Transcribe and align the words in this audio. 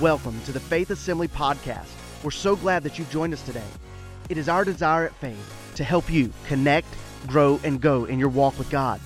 Welcome 0.00 0.40
to 0.46 0.50
the 0.50 0.58
Faith 0.58 0.90
Assembly 0.90 1.28
Podcast. 1.28 1.86
We're 2.24 2.32
so 2.32 2.56
glad 2.56 2.82
that 2.82 2.98
you've 2.98 3.10
joined 3.10 3.32
us 3.32 3.42
today. 3.42 3.62
It 4.28 4.36
is 4.36 4.48
our 4.48 4.64
desire 4.64 5.06
at 5.06 5.14
Faith 5.14 5.72
to 5.76 5.84
help 5.84 6.10
you 6.10 6.32
connect, 6.48 6.88
grow, 7.28 7.60
and 7.62 7.80
go 7.80 8.04
in 8.06 8.18
your 8.18 8.28
walk 8.28 8.58
with 8.58 8.68
God. 8.70 9.00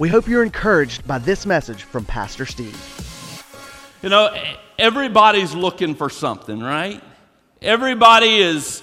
We 0.00 0.08
hope 0.08 0.26
you're 0.26 0.42
encouraged 0.42 1.06
by 1.06 1.18
this 1.18 1.46
message 1.46 1.84
from 1.84 2.04
Pastor 2.04 2.46
Steve. 2.46 2.76
You 4.02 4.08
know, 4.08 4.36
everybody's 4.76 5.54
looking 5.54 5.94
for 5.94 6.10
something, 6.10 6.58
right? 6.58 7.00
Everybody 7.62 8.38
is, 8.38 8.82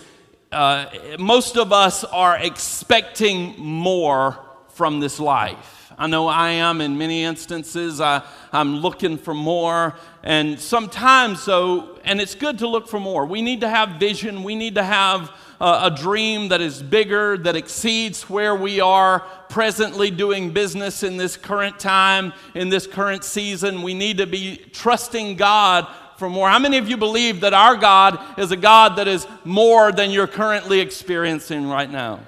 uh, 0.54 0.86
most 1.20 1.58
of 1.58 1.74
us 1.74 2.06
are 2.06 2.38
expecting 2.38 3.60
more 3.60 4.40
from 4.70 5.02
this 5.02 5.20
life. 5.20 5.75
I 5.98 6.08
know 6.08 6.28
I 6.28 6.52
am 6.52 6.82
in 6.82 6.98
many 6.98 7.24
instances. 7.24 8.02
I, 8.02 8.22
I'm 8.52 8.78
looking 8.78 9.18
for 9.18 9.34
more. 9.34 9.96
And 10.24 10.60
sometimes, 10.60 11.46
though, 11.46 11.98
and 12.04 12.20
it's 12.20 12.36
good 12.36 12.60
to 12.60 12.68
look 12.68 12.88
for 12.88 13.00
more. 13.00 13.26
We 13.26 13.42
need 13.42 13.62
to 13.62 13.70
have 13.70 14.00
vision. 14.00 14.44
We 14.44 14.56
need 14.56 14.76
to 14.76 14.84
have 14.84 15.32
a, 15.62 15.80
a 15.84 15.96
dream 15.96 16.50
that 16.50 16.60
is 16.60 16.84
bigger, 16.84 17.38
that 17.38 17.56
exceeds 17.56 18.30
where 18.30 18.56
we 18.56 18.82
are 18.82 19.20
presently 19.48 20.12
doing 20.12 20.52
business 20.52 21.02
in 21.02 21.16
this 21.16 21.38
current 21.38 21.80
time, 21.80 22.34
in 22.54 22.70
this 22.70 22.88
current 22.88 23.24
season. 23.24 23.82
We 23.82 23.94
need 23.94 24.18
to 24.18 24.28
be 24.28 24.58
trusting 24.74 25.38
God 25.38 25.88
for 26.18 26.30
more. 26.30 26.50
How 26.50 26.60
many 26.60 26.78
of 26.78 26.90
you 26.90 26.98
believe 26.98 27.42
that 27.42 27.54
our 27.54 27.76
God 27.76 28.20
is 28.38 28.52
a 28.52 28.58
God 28.58 28.98
that 28.98 29.08
is 29.08 29.28
more 29.44 29.92
than 29.92 30.12
you're 30.12 30.28
currently 30.28 30.80
experiencing 30.80 31.68
right 31.68 31.90
now? 31.90 32.20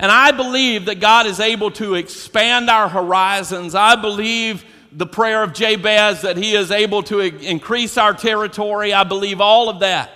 And 0.00 0.10
I 0.10 0.30
believe 0.30 0.86
that 0.86 0.98
God 0.98 1.26
is 1.26 1.40
able 1.40 1.70
to 1.72 1.94
expand 1.94 2.70
our 2.70 2.88
horizons. 2.88 3.74
I 3.74 3.96
believe 3.96 4.64
the 4.90 5.06
prayer 5.06 5.42
of 5.42 5.52
Jabez 5.52 6.22
that 6.22 6.38
he 6.38 6.54
is 6.54 6.70
able 6.70 7.02
to 7.02 7.20
increase 7.20 7.98
our 7.98 8.14
territory. 8.14 8.94
I 8.94 9.04
believe 9.04 9.42
all 9.42 9.68
of 9.68 9.80
that. 9.80 10.10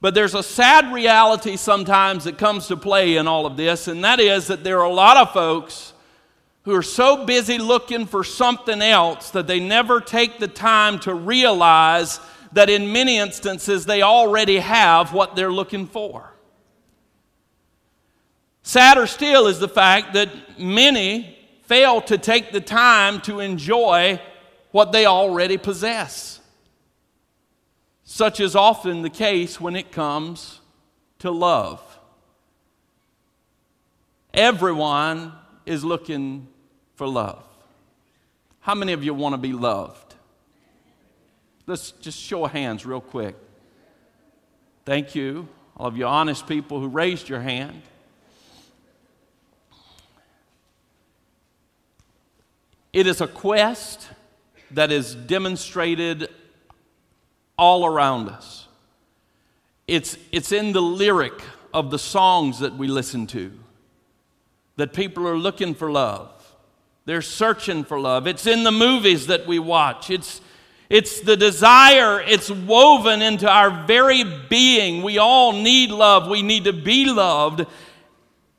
But 0.00 0.14
there's 0.14 0.34
a 0.34 0.42
sad 0.42 0.94
reality 0.94 1.58
sometimes 1.58 2.24
that 2.24 2.38
comes 2.38 2.68
to 2.68 2.76
play 2.78 3.18
in 3.18 3.28
all 3.28 3.44
of 3.44 3.58
this, 3.58 3.86
and 3.86 4.02
that 4.02 4.18
is 4.18 4.46
that 4.46 4.64
there 4.64 4.78
are 4.78 4.86
a 4.86 4.94
lot 4.94 5.18
of 5.18 5.30
folks 5.34 5.92
who 6.62 6.74
are 6.74 6.82
so 6.82 7.26
busy 7.26 7.58
looking 7.58 8.06
for 8.06 8.24
something 8.24 8.80
else 8.80 9.30
that 9.32 9.46
they 9.46 9.60
never 9.60 10.00
take 10.00 10.38
the 10.38 10.48
time 10.48 10.98
to 11.00 11.12
realize 11.12 12.18
that 12.52 12.70
in 12.70 12.94
many 12.94 13.18
instances 13.18 13.84
they 13.84 14.00
already 14.00 14.56
have 14.56 15.12
what 15.12 15.36
they're 15.36 15.52
looking 15.52 15.86
for. 15.86 16.32
Sadder 18.70 19.08
still 19.08 19.48
is 19.48 19.58
the 19.58 19.66
fact 19.66 20.12
that 20.12 20.30
many 20.56 21.36
fail 21.62 22.00
to 22.02 22.16
take 22.16 22.52
the 22.52 22.60
time 22.60 23.20
to 23.22 23.40
enjoy 23.40 24.20
what 24.70 24.92
they 24.92 25.06
already 25.06 25.58
possess. 25.58 26.38
Such 28.04 28.38
is 28.38 28.54
often 28.54 29.02
the 29.02 29.10
case 29.10 29.60
when 29.60 29.74
it 29.74 29.90
comes 29.90 30.60
to 31.18 31.32
love. 31.32 31.82
Everyone 34.32 35.32
is 35.66 35.82
looking 35.82 36.46
for 36.94 37.08
love. 37.08 37.42
How 38.60 38.76
many 38.76 38.92
of 38.92 39.02
you 39.02 39.14
want 39.14 39.32
to 39.32 39.38
be 39.38 39.52
loved? 39.52 40.14
Let's 41.66 41.90
just 41.90 42.20
show 42.20 42.46
hands 42.46 42.86
real 42.86 43.00
quick. 43.00 43.34
Thank 44.84 45.16
you, 45.16 45.48
all 45.76 45.88
of 45.88 45.96
you 45.96 46.06
honest 46.06 46.46
people 46.46 46.78
who 46.78 46.86
raised 46.86 47.28
your 47.28 47.40
hand. 47.40 47.82
It 52.92 53.06
is 53.06 53.20
a 53.20 53.26
quest 53.26 54.08
that 54.72 54.90
is 54.90 55.14
demonstrated 55.14 56.28
all 57.56 57.86
around 57.86 58.28
us. 58.28 58.66
It's, 59.86 60.16
it's 60.32 60.52
in 60.52 60.72
the 60.72 60.82
lyric 60.82 61.42
of 61.74 61.90
the 61.90 61.98
songs 61.98 62.60
that 62.60 62.76
we 62.76 62.88
listen 62.88 63.26
to 63.28 63.52
that 64.76 64.92
people 64.92 65.26
are 65.28 65.36
looking 65.36 65.74
for 65.74 65.90
love. 65.90 66.30
They're 67.04 67.22
searching 67.22 67.84
for 67.84 68.00
love. 68.00 68.26
It's 68.26 68.46
in 68.46 68.62
the 68.62 68.72
movies 68.72 69.26
that 69.26 69.46
we 69.46 69.58
watch. 69.58 70.10
It's, 70.10 70.40
it's 70.88 71.20
the 71.20 71.36
desire, 71.36 72.20
it's 72.20 72.50
woven 72.50 73.20
into 73.20 73.48
our 73.48 73.84
very 73.86 74.24
being. 74.48 75.02
We 75.02 75.18
all 75.18 75.52
need 75.52 75.90
love. 75.90 76.28
We 76.28 76.42
need 76.42 76.64
to 76.64 76.72
be 76.72 77.06
loved. 77.06 77.66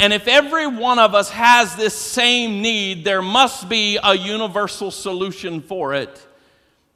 And 0.02 0.12
if 0.14 0.28
every 0.28 0.66
one 0.66 0.98
of 0.98 1.14
us 1.14 1.30
has 1.30 1.76
this 1.76 1.94
same 1.94 2.64
need, 2.64 3.06
there 3.06 3.22
must 3.22 3.70
be 3.70 4.00
a 4.04 4.16
universal 4.16 4.90
solution 4.90 5.62
for 5.62 5.94
it. 5.94 6.26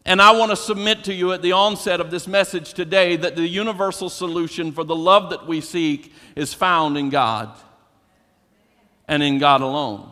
And 0.05 0.19
I 0.19 0.31
want 0.31 0.49
to 0.49 0.55
submit 0.55 1.03
to 1.03 1.13
you 1.13 1.31
at 1.31 1.43
the 1.43 1.51
onset 1.51 2.01
of 2.01 2.09
this 2.09 2.27
message 2.27 2.73
today 2.73 3.15
that 3.15 3.35
the 3.35 3.47
universal 3.47 4.09
solution 4.09 4.71
for 4.71 4.83
the 4.83 4.95
love 4.95 5.29
that 5.29 5.45
we 5.45 5.61
seek 5.61 6.13
is 6.35 6.55
found 6.55 6.97
in 6.97 7.11
God 7.11 7.55
and 9.07 9.21
in 9.21 9.37
God 9.37 9.61
alone. 9.61 10.09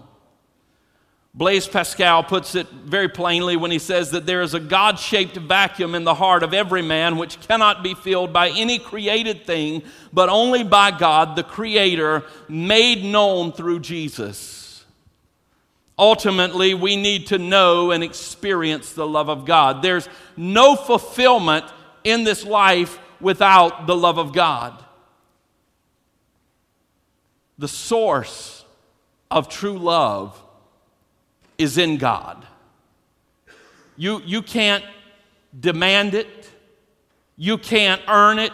Blaise 1.35 1.67
Pascal 1.67 2.23
puts 2.23 2.53
it 2.53 2.69
very 2.69 3.09
plainly 3.09 3.57
when 3.57 3.71
he 3.71 3.79
says 3.79 4.11
that 4.11 4.27
there 4.27 4.43
is 4.43 4.53
a 4.53 4.59
God 4.59 4.99
shaped 4.99 5.35
vacuum 5.35 5.95
in 5.95 6.03
the 6.03 6.13
heart 6.13 6.43
of 6.43 6.53
every 6.53 6.83
man 6.83 7.17
which 7.17 7.39
cannot 7.41 7.81
be 7.81 7.95
filled 7.95 8.31
by 8.31 8.49
any 8.49 8.77
created 8.77 9.43
thing, 9.47 9.81
but 10.11 10.29
only 10.29 10.63
by 10.63 10.91
God, 10.91 11.35
the 11.35 11.43
Creator, 11.43 12.23
made 12.47 13.03
known 13.03 13.51
through 13.51 13.79
Jesus. 13.79 14.85
Ultimately, 15.97 16.75
we 16.75 16.95
need 16.95 17.27
to 17.27 17.39
know 17.39 17.89
and 17.89 18.03
experience 18.03 18.93
the 18.93 19.07
love 19.07 19.29
of 19.29 19.43
God. 19.43 19.81
There's 19.81 20.07
no 20.37 20.75
fulfillment 20.75 21.65
in 22.03 22.23
this 22.25 22.45
life 22.45 22.99
without 23.19 23.87
the 23.87 23.95
love 23.95 24.19
of 24.19 24.33
God. 24.33 24.83
The 27.57 27.67
source 27.67 28.65
of 29.31 29.49
true 29.49 29.79
love 29.79 30.39
is 31.57 31.77
in 31.77 31.97
God. 31.97 32.45
You, 33.95 34.21
you 34.25 34.41
can't 34.41 34.83
demand 35.57 36.13
it, 36.13 36.27
you 37.37 37.57
can't 37.57 38.01
earn 38.07 38.39
it, 38.39 38.53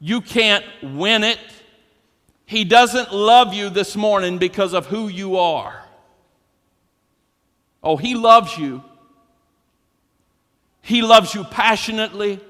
you 0.00 0.20
can't 0.20 0.64
win 0.82 1.24
it. 1.24 1.38
He 2.46 2.64
doesn't 2.64 3.12
love 3.12 3.54
you 3.54 3.70
this 3.70 3.96
morning 3.96 4.38
because 4.38 4.72
of 4.72 4.86
who 4.86 5.08
you 5.08 5.36
are. 5.36 5.84
Oh, 7.82 7.96
He 7.96 8.14
loves 8.14 8.56
you. 8.56 8.82
He 10.82 11.02
loves 11.02 11.34
you 11.34 11.44
passionately. 11.44 12.40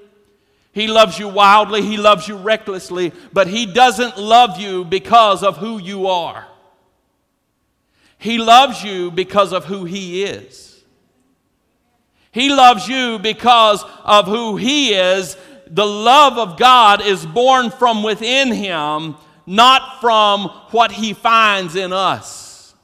He 0.72 0.88
loves 0.88 1.18
you 1.18 1.28
wildly. 1.28 1.80
He 1.80 1.96
loves 1.96 2.28
you 2.28 2.36
recklessly. 2.36 3.12
But 3.32 3.46
He 3.46 3.64
doesn't 3.64 4.18
love 4.18 4.60
you 4.60 4.84
because 4.84 5.42
of 5.42 5.56
who 5.56 5.78
you 5.78 6.08
are. 6.08 6.46
He 8.18 8.38
loves 8.38 8.82
you 8.82 9.10
because 9.10 9.52
of 9.52 9.64
who 9.64 9.84
He 9.84 10.24
is. 10.24 10.84
He 12.32 12.50
loves 12.50 12.86
you 12.88 13.18
because 13.18 13.84
of 14.04 14.26
who 14.26 14.56
He 14.56 14.94
is. 14.94 15.36
The 15.68 15.86
love 15.86 16.38
of 16.38 16.58
God 16.58 17.04
is 17.04 17.24
born 17.24 17.70
from 17.70 18.02
within 18.02 18.52
Him, 18.52 19.16
not 19.46 20.00
from 20.00 20.48
what 20.70 20.92
He 20.92 21.12
finds 21.12 21.76
in 21.76 21.92
us. 21.92 22.74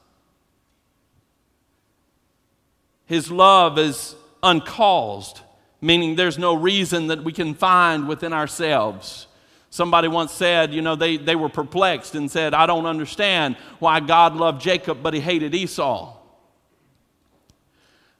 His 3.05 3.29
love 3.29 3.77
is 3.77 4.15
uncaused, 4.41 5.41
meaning 5.81 6.15
there's 6.15 6.37
no 6.37 6.53
reason 6.53 7.07
that 7.07 7.23
we 7.23 7.31
can 7.31 7.53
find 7.53 8.07
within 8.07 8.33
ourselves. 8.33 9.27
Somebody 9.73 10.07
once 10.07 10.31
said, 10.31 10.71
you 10.71 10.83
know, 10.83 10.95
they, 10.95 11.17
they 11.17 11.35
were 11.35 11.49
perplexed 11.49 12.13
and 12.13 12.29
said, 12.29 12.53
I 12.53 12.67
don't 12.67 12.85
understand 12.85 13.55
why 13.79 14.01
God 14.01 14.35
loved 14.35 14.61
Jacob 14.61 15.01
but 15.01 15.15
he 15.15 15.19
hated 15.19 15.55
Esau. 15.55 16.15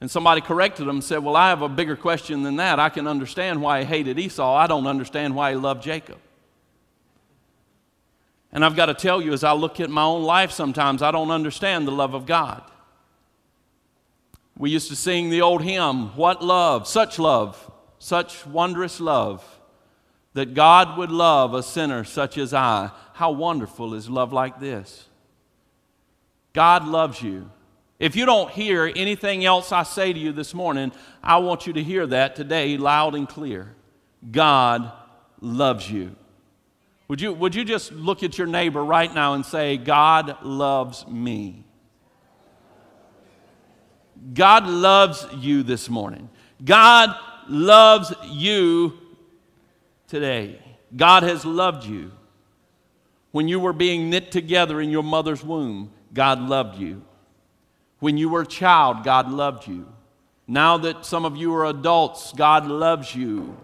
And 0.00 0.10
somebody 0.10 0.40
corrected 0.40 0.88
them 0.88 0.96
and 0.96 1.04
said, 1.04 1.18
Well, 1.18 1.36
I 1.36 1.50
have 1.50 1.62
a 1.62 1.68
bigger 1.68 1.94
question 1.94 2.42
than 2.42 2.56
that. 2.56 2.80
I 2.80 2.88
can 2.88 3.06
understand 3.06 3.62
why 3.62 3.78
he 3.78 3.86
hated 3.86 4.18
Esau. 4.18 4.52
I 4.52 4.66
don't 4.66 4.88
understand 4.88 5.36
why 5.36 5.52
he 5.52 5.56
loved 5.56 5.84
Jacob. 5.84 6.18
And 8.50 8.64
I've 8.64 8.74
got 8.74 8.86
to 8.86 8.94
tell 8.94 9.22
you, 9.22 9.32
as 9.32 9.44
I 9.44 9.52
look 9.52 9.78
at 9.78 9.88
my 9.88 10.02
own 10.02 10.24
life 10.24 10.50
sometimes, 10.50 11.02
I 11.02 11.12
don't 11.12 11.30
understand 11.30 11.86
the 11.86 11.92
love 11.92 12.14
of 12.14 12.26
God. 12.26 12.64
We 14.58 14.70
used 14.70 14.88
to 14.88 14.96
sing 14.96 15.30
the 15.30 15.42
old 15.42 15.62
hymn, 15.62 16.16
What 16.16 16.42
love, 16.42 16.88
such 16.88 17.20
love, 17.20 17.70
such 18.00 18.44
wondrous 18.44 18.98
love 18.98 19.48
that 20.34 20.54
God 20.54 20.98
would 20.98 21.10
love 21.10 21.54
a 21.54 21.62
sinner 21.62 22.04
such 22.04 22.36
as 22.38 22.52
I. 22.52 22.90
How 23.14 23.30
wonderful 23.30 23.94
is 23.94 24.10
love 24.10 24.32
like 24.32 24.60
this? 24.60 25.08
God 26.52 26.86
loves 26.86 27.22
you. 27.22 27.50
If 27.98 28.16
you 28.16 28.26
don't 28.26 28.50
hear 28.50 28.92
anything 28.94 29.44
else 29.44 29.72
I 29.72 29.84
say 29.84 30.12
to 30.12 30.18
you 30.18 30.32
this 30.32 30.52
morning, 30.52 30.92
I 31.22 31.38
want 31.38 31.66
you 31.66 31.72
to 31.74 31.82
hear 31.82 32.06
that 32.08 32.36
today 32.36 32.76
loud 32.76 33.14
and 33.14 33.28
clear. 33.28 33.74
God 34.30 34.92
loves 35.40 35.90
you. 35.90 36.14
Would 37.08 37.20
you, 37.20 37.32
would 37.32 37.54
you 37.54 37.64
just 37.64 37.92
look 37.92 38.22
at 38.22 38.36
your 38.36 38.46
neighbor 38.46 38.84
right 38.84 39.12
now 39.12 39.34
and 39.34 39.46
say, 39.46 39.76
God 39.76 40.42
loves 40.42 41.06
me? 41.06 41.64
God 44.32 44.66
loves 44.66 45.26
you 45.38 45.62
this 45.62 45.88
morning. 45.88 46.30
God 46.64 47.14
loves 47.48 48.12
you 48.30 48.98
today. 50.14 50.60
God 50.94 51.24
has 51.24 51.44
loved 51.44 51.84
you. 51.84 52.12
When 53.32 53.48
you 53.48 53.58
were 53.58 53.72
being 53.72 54.10
knit 54.10 54.30
together 54.30 54.80
in 54.80 54.88
your 54.88 55.02
mother's 55.02 55.42
womb, 55.42 55.92
God 56.12 56.38
loved 56.38 56.78
you. 56.78 57.02
When 57.98 58.16
you 58.16 58.28
were 58.28 58.42
a 58.42 58.46
child, 58.46 59.02
God 59.02 59.28
loved 59.28 59.66
you. 59.66 59.92
Now 60.46 60.76
that 60.78 61.04
some 61.04 61.24
of 61.24 61.36
you 61.36 61.52
are 61.56 61.64
adults, 61.64 62.32
God 62.32 62.64
loves 62.68 63.12
you. 63.12 63.56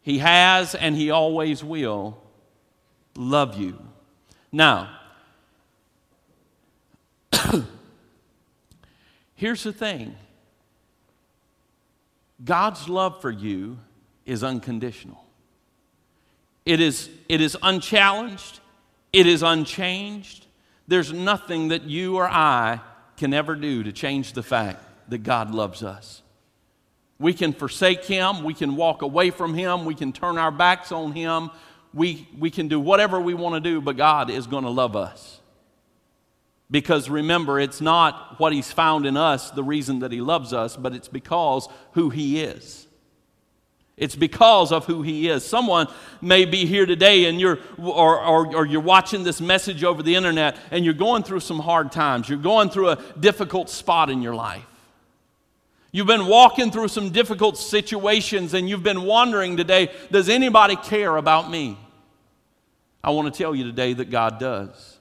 He 0.00 0.18
has 0.18 0.76
and 0.76 0.94
He 0.94 1.10
always 1.10 1.64
will 1.64 2.22
love 3.16 3.58
you. 3.58 3.82
Now, 4.52 4.96
here's 9.34 9.64
the 9.64 9.72
thing 9.72 10.14
God's 12.44 12.88
love 12.88 13.20
for 13.20 13.32
you 13.32 13.78
is 14.26 14.44
unconditional. 14.44 15.24
It 16.66 16.80
is, 16.80 17.08
it 17.28 17.40
is 17.40 17.56
unchallenged, 17.62 18.60
it 19.12 19.26
is 19.26 19.42
unchanged. 19.42 20.46
There's 20.88 21.12
nothing 21.12 21.68
that 21.68 21.84
you 21.84 22.16
or 22.16 22.28
I 22.28 22.80
can 23.16 23.32
ever 23.32 23.54
do 23.54 23.84
to 23.84 23.92
change 23.92 24.34
the 24.34 24.42
fact 24.42 24.84
that 25.08 25.18
God 25.18 25.52
loves 25.52 25.82
us. 25.82 26.22
We 27.18 27.32
can 27.32 27.52
forsake 27.52 28.04
Him, 28.04 28.42
we 28.44 28.52
can 28.52 28.76
walk 28.76 29.02
away 29.02 29.30
from 29.30 29.54
Him, 29.54 29.84
we 29.84 29.94
can 29.94 30.12
turn 30.12 30.36
our 30.38 30.50
backs 30.50 30.92
on 30.92 31.12
Him, 31.12 31.50
we, 31.94 32.28
we 32.38 32.50
can 32.50 32.68
do 32.68 32.78
whatever 32.78 33.20
we 33.20 33.32
want 33.32 33.54
to 33.54 33.60
do, 33.60 33.80
but 33.80 33.96
God 33.96 34.28
is 34.28 34.46
going 34.46 34.64
to 34.64 34.70
love 34.70 34.96
us. 34.96 35.40
Because 36.70 37.08
remember, 37.08 37.60
it's 37.60 37.80
not 37.80 38.38
what 38.38 38.52
He's 38.52 38.70
found 38.72 39.06
in 39.06 39.16
us 39.16 39.50
the 39.52 39.62
reason 39.62 40.00
that 40.00 40.12
He 40.12 40.20
loves 40.20 40.52
us, 40.52 40.76
but 40.76 40.92
it's 40.94 41.08
because 41.08 41.68
who 41.92 42.10
He 42.10 42.40
is. 42.40 42.85
It's 43.96 44.14
because 44.14 44.72
of 44.72 44.84
who 44.84 45.00
he 45.00 45.28
is. 45.28 45.44
Someone 45.44 45.88
may 46.20 46.44
be 46.44 46.66
here 46.66 46.84
today 46.84 47.24
and 47.26 47.40
you're, 47.40 47.58
or, 47.78 48.20
or, 48.20 48.54
or, 48.54 48.66
you're 48.66 48.82
watching 48.82 49.24
this 49.24 49.40
message 49.40 49.84
over 49.84 50.02
the 50.02 50.14
internet 50.14 50.58
and 50.70 50.84
you're 50.84 50.92
going 50.92 51.22
through 51.22 51.40
some 51.40 51.58
hard 51.58 51.92
times. 51.92 52.28
You're 52.28 52.38
going 52.38 52.68
through 52.68 52.90
a 52.90 52.98
difficult 53.18 53.70
spot 53.70 54.10
in 54.10 54.20
your 54.20 54.34
life. 54.34 54.64
You've 55.92 56.06
been 56.06 56.26
walking 56.26 56.70
through 56.70 56.88
some 56.88 57.08
difficult 57.08 57.56
situations 57.56 58.52
and 58.52 58.68
you've 58.68 58.82
been 58.82 59.04
wondering 59.04 59.56
today, 59.56 59.90
does 60.10 60.28
anybody 60.28 60.76
care 60.76 61.16
about 61.16 61.50
me? 61.50 61.78
I 63.02 63.10
want 63.10 63.32
to 63.32 63.38
tell 63.38 63.54
you 63.54 63.64
today 63.64 63.94
that 63.94 64.10
God 64.10 64.38
does. 64.38 64.95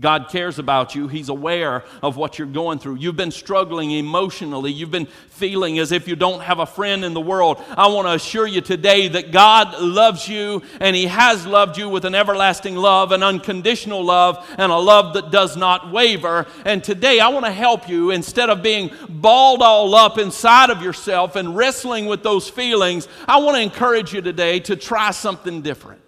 God 0.00 0.28
cares 0.28 0.60
about 0.60 0.94
you. 0.94 1.08
He's 1.08 1.28
aware 1.28 1.82
of 2.02 2.16
what 2.16 2.38
you're 2.38 2.46
going 2.46 2.78
through. 2.78 2.96
You've 2.96 3.16
been 3.16 3.32
struggling 3.32 3.90
emotionally. 3.90 4.70
You've 4.70 4.92
been 4.92 5.06
feeling 5.06 5.80
as 5.80 5.90
if 5.90 6.06
you 6.06 6.14
don't 6.14 6.40
have 6.40 6.60
a 6.60 6.66
friend 6.66 7.04
in 7.04 7.14
the 7.14 7.20
world. 7.20 7.60
I 7.76 7.88
want 7.88 8.06
to 8.06 8.12
assure 8.12 8.46
you 8.46 8.60
today 8.60 9.08
that 9.08 9.32
God 9.32 9.80
loves 9.80 10.28
you 10.28 10.62
and 10.78 10.94
He 10.94 11.06
has 11.06 11.44
loved 11.46 11.78
you 11.78 11.88
with 11.88 12.04
an 12.04 12.14
everlasting 12.14 12.76
love, 12.76 13.10
an 13.10 13.24
unconditional 13.24 14.04
love, 14.04 14.48
and 14.56 14.70
a 14.70 14.76
love 14.76 15.14
that 15.14 15.32
does 15.32 15.56
not 15.56 15.90
waver. 15.90 16.46
And 16.64 16.84
today 16.84 17.18
I 17.18 17.28
want 17.28 17.46
to 17.46 17.52
help 17.52 17.88
you 17.88 18.12
instead 18.12 18.50
of 18.50 18.62
being 18.62 18.92
balled 19.08 19.62
all 19.62 19.96
up 19.96 20.16
inside 20.16 20.70
of 20.70 20.80
yourself 20.80 21.34
and 21.34 21.56
wrestling 21.56 22.06
with 22.06 22.22
those 22.22 22.48
feelings. 22.48 23.08
I 23.26 23.38
want 23.38 23.56
to 23.56 23.62
encourage 23.62 24.14
you 24.14 24.22
today 24.22 24.60
to 24.60 24.76
try 24.76 25.10
something 25.10 25.62
different 25.62 26.02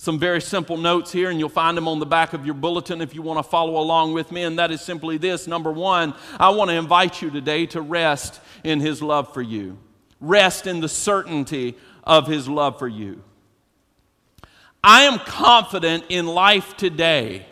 some 0.00 0.18
very 0.18 0.40
simple 0.40 0.78
notes 0.78 1.12
here, 1.12 1.28
and 1.28 1.38
you'll 1.38 1.50
find 1.50 1.76
them 1.76 1.86
on 1.86 1.98
the 1.98 2.06
back 2.06 2.32
of 2.32 2.46
your 2.46 2.54
bulletin 2.54 3.02
if 3.02 3.14
you 3.14 3.20
want 3.20 3.38
to 3.38 3.42
follow 3.42 3.76
along 3.76 4.14
with 4.14 4.32
me. 4.32 4.44
And 4.44 4.58
that 4.58 4.70
is 4.70 4.80
simply 4.80 5.18
this 5.18 5.46
number 5.46 5.70
one, 5.70 6.14
I 6.38 6.48
want 6.48 6.70
to 6.70 6.76
invite 6.76 7.20
you 7.20 7.28
today 7.28 7.66
to 7.66 7.82
rest 7.82 8.40
in 8.64 8.80
His 8.80 9.02
love 9.02 9.34
for 9.34 9.42
you, 9.42 9.76
rest 10.18 10.66
in 10.66 10.80
the 10.80 10.88
certainty 10.88 11.76
of 12.02 12.26
His 12.26 12.48
love 12.48 12.78
for 12.78 12.88
you. 12.88 13.22
I 14.82 15.02
am 15.02 15.18
confident 15.18 16.04
in 16.08 16.24
life 16.24 16.78
today 16.78 17.44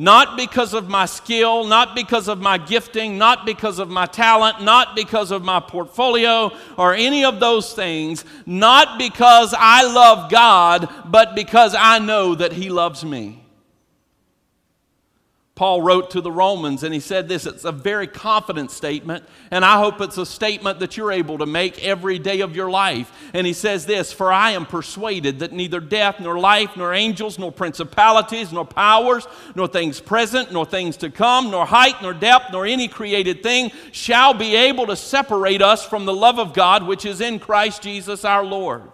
not 0.00 0.34
because 0.34 0.72
of 0.72 0.88
my 0.88 1.04
skill, 1.04 1.64
not 1.64 1.94
because 1.94 2.26
of 2.26 2.40
my 2.40 2.56
gifting, 2.56 3.18
not 3.18 3.44
because 3.44 3.78
of 3.78 3.90
my 3.90 4.06
talent, 4.06 4.62
not 4.62 4.96
because 4.96 5.30
of 5.30 5.44
my 5.44 5.60
portfolio 5.60 6.50
or 6.78 6.94
any 6.94 7.22
of 7.22 7.38
those 7.38 7.74
things, 7.74 8.24
not 8.46 8.98
because 8.98 9.54
I 9.54 9.82
love 9.82 10.30
God, 10.30 10.88
but 11.04 11.34
because 11.34 11.74
I 11.78 11.98
know 11.98 12.34
that 12.34 12.50
He 12.50 12.70
loves 12.70 13.04
me. 13.04 13.44
Paul 15.60 15.82
wrote 15.82 16.12
to 16.12 16.22
the 16.22 16.32
Romans 16.32 16.84
and 16.84 16.94
he 16.94 17.00
said 17.00 17.28
this 17.28 17.44
it's 17.44 17.66
a 17.66 17.70
very 17.70 18.06
confident 18.06 18.70
statement, 18.70 19.26
and 19.50 19.62
I 19.62 19.76
hope 19.76 20.00
it's 20.00 20.16
a 20.16 20.24
statement 20.24 20.80
that 20.80 20.96
you're 20.96 21.12
able 21.12 21.36
to 21.36 21.44
make 21.44 21.84
every 21.84 22.18
day 22.18 22.40
of 22.40 22.56
your 22.56 22.70
life. 22.70 23.12
And 23.34 23.46
he 23.46 23.52
says 23.52 23.84
this 23.84 24.10
For 24.10 24.32
I 24.32 24.52
am 24.52 24.64
persuaded 24.64 25.40
that 25.40 25.52
neither 25.52 25.78
death, 25.78 26.18
nor 26.18 26.38
life, 26.38 26.78
nor 26.78 26.94
angels, 26.94 27.38
nor 27.38 27.52
principalities, 27.52 28.54
nor 28.54 28.64
powers, 28.64 29.28
nor 29.54 29.68
things 29.68 30.00
present, 30.00 30.50
nor 30.50 30.64
things 30.64 30.96
to 30.96 31.10
come, 31.10 31.50
nor 31.50 31.66
height, 31.66 32.00
nor 32.00 32.14
depth, 32.14 32.52
nor 32.52 32.64
any 32.64 32.88
created 32.88 33.42
thing 33.42 33.70
shall 33.92 34.32
be 34.32 34.56
able 34.56 34.86
to 34.86 34.96
separate 34.96 35.60
us 35.60 35.84
from 35.84 36.06
the 36.06 36.14
love 36.14 36.38
of 36.38 36.54
God 36.54 36.86
which 36.86 37.04
is 37.04 37.20
in 37.20 37.38
Christ 37.38 37.82
Jesus 37.82 38.24
our 38.24 38.46
Lord. 38.46 38.90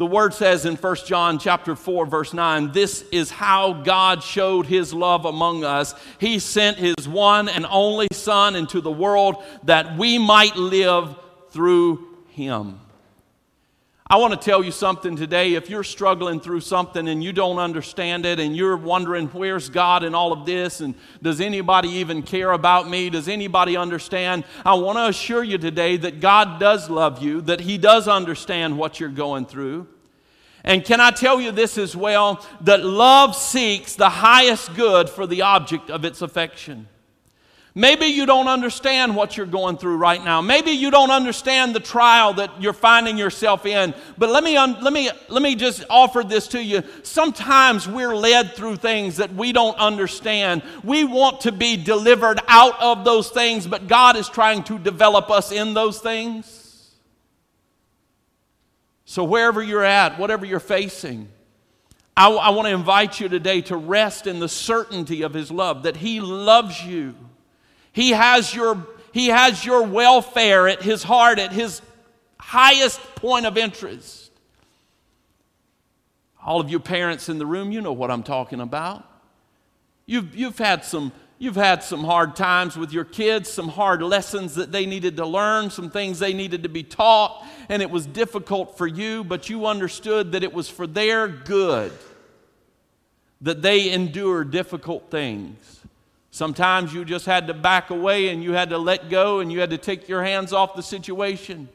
The 0.00 0.06
word 0.06 0.32
says 0.32 0.64
in 0.64 0.76
1 0.76 0.96
John 1.04 1.38
chapter 1.38 1.76
4 1.76 2.06
verse 2.06 2.32
9, 2.32 2.72
this 2.72 3.04
is 3.12 3.30
how 3.30 3.74
God 3.74 4.22
showed 4.22 4.64
his 4.64 4.94
love 4.94 5.26
among 5.26 5.62
us. 5.62 5.94
He 6.18 6.38
sent 6.38 6.78
his 6.78 7.06
one 7.06 7.50
and 7.50 7.66
only 7.68 8.08
son 8.10 8.56
into 8.56 8.80
the 8.80 8.90
world 8.90 9.44
that 9.64 9.98
we 9.98 10.16
might 10.16 10.56
live 10.56 11.14
through 11.50 12.16
him. 12.30 12.80
I 14.10 14.16
want 14.16 14.32
to 14.34 14.44
tell 14.44 14.64
you 14.64 14.72
something 14.72 15.14
today. 15.14 15.54
If 15.54 15.70
you're 15.70 15.84
struggling 15.84 16.40
through 16.40 16.62
something 16.62 17.06
and 17.06 17.22
you 17.22 17.32
don't 17.32 17.60
understand 17.60 18.26
it 18.26 18.40
and 18.40 18.56
you're 18.56 18.76
wondering, 18.76 19.28
where's 19.28 19.70
God 19.70 20.02
in 20.02 20.16
all 20.16 20.32
of 20.32 20.44
this? 20.44 20.80
And 20.80 20.96
does 21.22 21.40
anybody 21.40 21.90
even 21.90 22.24
care 22.24 22.50
about 22.50 22.90
me? 22.90 23.08
Does 23.08 23.28
anybody 23.28 23.76
understand? 23.76 24.42
I 24.66 24.74
want 24.74 24.98
to 24.98 25.06
assure 25.06 25.44
you 25.44 25.58
today 25.58 25.96
that 25.98 26.18
God 26.18 26.58
does 26.58 26.90
love 26.90 27.22
you, 27.22 27.40
that 27.42 27.60
He 27.60 27.78
does 27.78 28.08
understand 28.08 28.76
what 28.76 28.98
you're 28.98 29.10
going 29.10 29.46
through. 29.46 29.86
And 30.64 30.84
can 30.84 31.00
I 31.00 31.12
tell 31.12 31.40
you 31.40 31.52
this 31.52 31.78
as 31.78 31.94
well? 31.94 32.44
That 32.62 32.84
love 32.84 33.36
seeks 33.36 33.94
the 33.94 34.10
highest 34.10 34.74
good 34.74 35.08
for 35.08 35.24
the 35.24 35.42
object 35.42 35.88
of 35.88 36.04
its 36.04 36.20
affection. 36.20 36.88
Maybe 37.74 38.06
you 38.06 38.26
don't 38.26 38.48
understand 38.48 39.14
what 39.14 39.36
you're 39.36 39.46
going 39.46 39.76
through 39.76 39.96
right 39.98 40.22
now. 40.22 40.40
Maybe 40.40 40.72
you 40.72 40.90
don't 40.90 41.12
understand 41.12 41.72
the 41.72 41.80
trial 41.80 42.34
that 42.34 42.60
you're 42.60 42.72
finding 42.72 43.16
yourself 43.16 43.64
in. 43.64 43.94
But 44.18 44.30
let 44.30 44.42
me, 44.42 44.56
un- 44.56 44.82
let 44.82 44.92
me, 44.92 45.08
let 45.28 45.40
me 45.40 45.54
just 45.54 45.84
offer 45.88 46.24
this 46.24 46.48
to 46.48 46.62
you. 46.62 46.82
Sometimes 47.04 47.86
we're 47.86 48.16
led 48.16 48.54
through 48.54 48.76
things 48.76 49.18
that 49.18 49.32
we 49.32 49.52
don't 49.52 49.78
understand. 49.78 50.62
We 50.82 51.04
want 51.04 51.42
to 51.42 51.52
be 51.52 51.76
delivered 51.76 52.40
out 52.48 52.80
of 52.82 53.04
those 53.04 53.30
things, 53.30 53.68
but 53.68 53.86
God 53.86 54.16
is 54.16 54.28
trying 54.28 54.64
to 54.64 54.76
develop 54.76 55.30
us 55.30 55.52
in 55.52 55.72
those 55.72 56.00
things. 56.00 56.56
So, 59.04 59.22
wherever 59.22 59.62
you're 59.62 59.84
at, 59.84 60.18
whatever 60.18 60.44
you're 60.44 60.60
facing, 60.60 61.28
I, 62.16 62.30
I 62.30 62.50
want 62.50 62.66
to 62.66 62.74
invite 62.74 63.20
you 63.20 63.28
today 63.28 63.60
to 63.62 63.76
rest 63.76 64.26
in 64.26 64.40
the 64.40 64.48
certainty 64.48 65.22
of 65.22 65.34
His 65.34 65.50
love, 65.52 65.84
that 65.84 65.96
He 65.96 66.20
loves 66.20 66.84
you. 66.84 67.14
He 67.92 68.10
has 68.10 68.54
your, 68.54 68.86
he 69.12 69.28
has 69.28 69.64
your 69.64 69.82
welfare 69.82 70.68
at 70.68 70.82
his 70.82 71.02
heart, 71.02 71.38
at 71.38 71.52
his 71.52 71.82
highest 72.38 73.00
point 73.16 73.46
of 73.46 73.56
interest. 73.56 74.30
All 76.44 76.60
of 76.60 76.70
you 76.70 76.80
parents 76.80 77.28
in 77.28 77.38
the 77.38 77.46
room, 77.46 77.70
you 77.70 77.80
know 77.80 77.92
what 77.92 78.10
I'm 78.10 78.22
talking 78.22 78.60
about. 78.60 79.06
You've, 80.06 80.34
you've, 80.34 80.58
had 80.58 80.84
some, 80.84 81.12
you've 81.38 81.56
had 81.56 81.82
some 81.82 82.02
hard 82.02 82.34
times 82.34 82.76
with 82.76 82.92
your 82.92 83.04
kids, 83.04 83.50
some 83.50 83.68
hard 83.68 84.02
lessons 84.02 84.54
that 84.54 84.72
they 84.72 84.86
needed 84.86 85.16
to 85.18 85.26
learn, 85.26 85.70
some 85.70 85.90
things 85.90 86.18
they 86.18 86.32
needed 86.32 86.62
to 86.62 86.68
be 86.68 86.82
taught, 86.82 87.46
and 87.68 87.82
it 87.82 87.90
was 87.90 88.06
difficult 88.06 88.78
for 88.78 88.86
you, 88.86 89.22
but 89.22 89.50
you 89.50 89.66
understood 89.66 90.32
that 90.32 90.42
it 90.42 90.52
was 90.52 90.68
for 90.68 90.86
their 90.86 91.28
good 91.28 91.92
that 93.40 93.62
they 93.62 93.90
endure 93.90 94.44
difficult 94.44 95.10
things. 95.10 95.79
Sometimes 96.30 96.94
you 96.94 97.04
just 97.04 97.26
had 97.26 97.48
to 97.48 97.54
back 97.54 97.90
away 97.90 98.28
and 98.28 98.42
you 98.42 98.52
had 98.52 98.70
to 98.70 98.78
let 98.78 99.10
go 99.10 99.40
and 99.40 99.50
you 99.52 99.60
had 99.60 99.70
to 99.70 99.78
take 99.78 100.08
your 100.08 100.22
hands 100.22 100.52
off 100.52 100.76
the 100.76 100.82
situation 100.82 101.68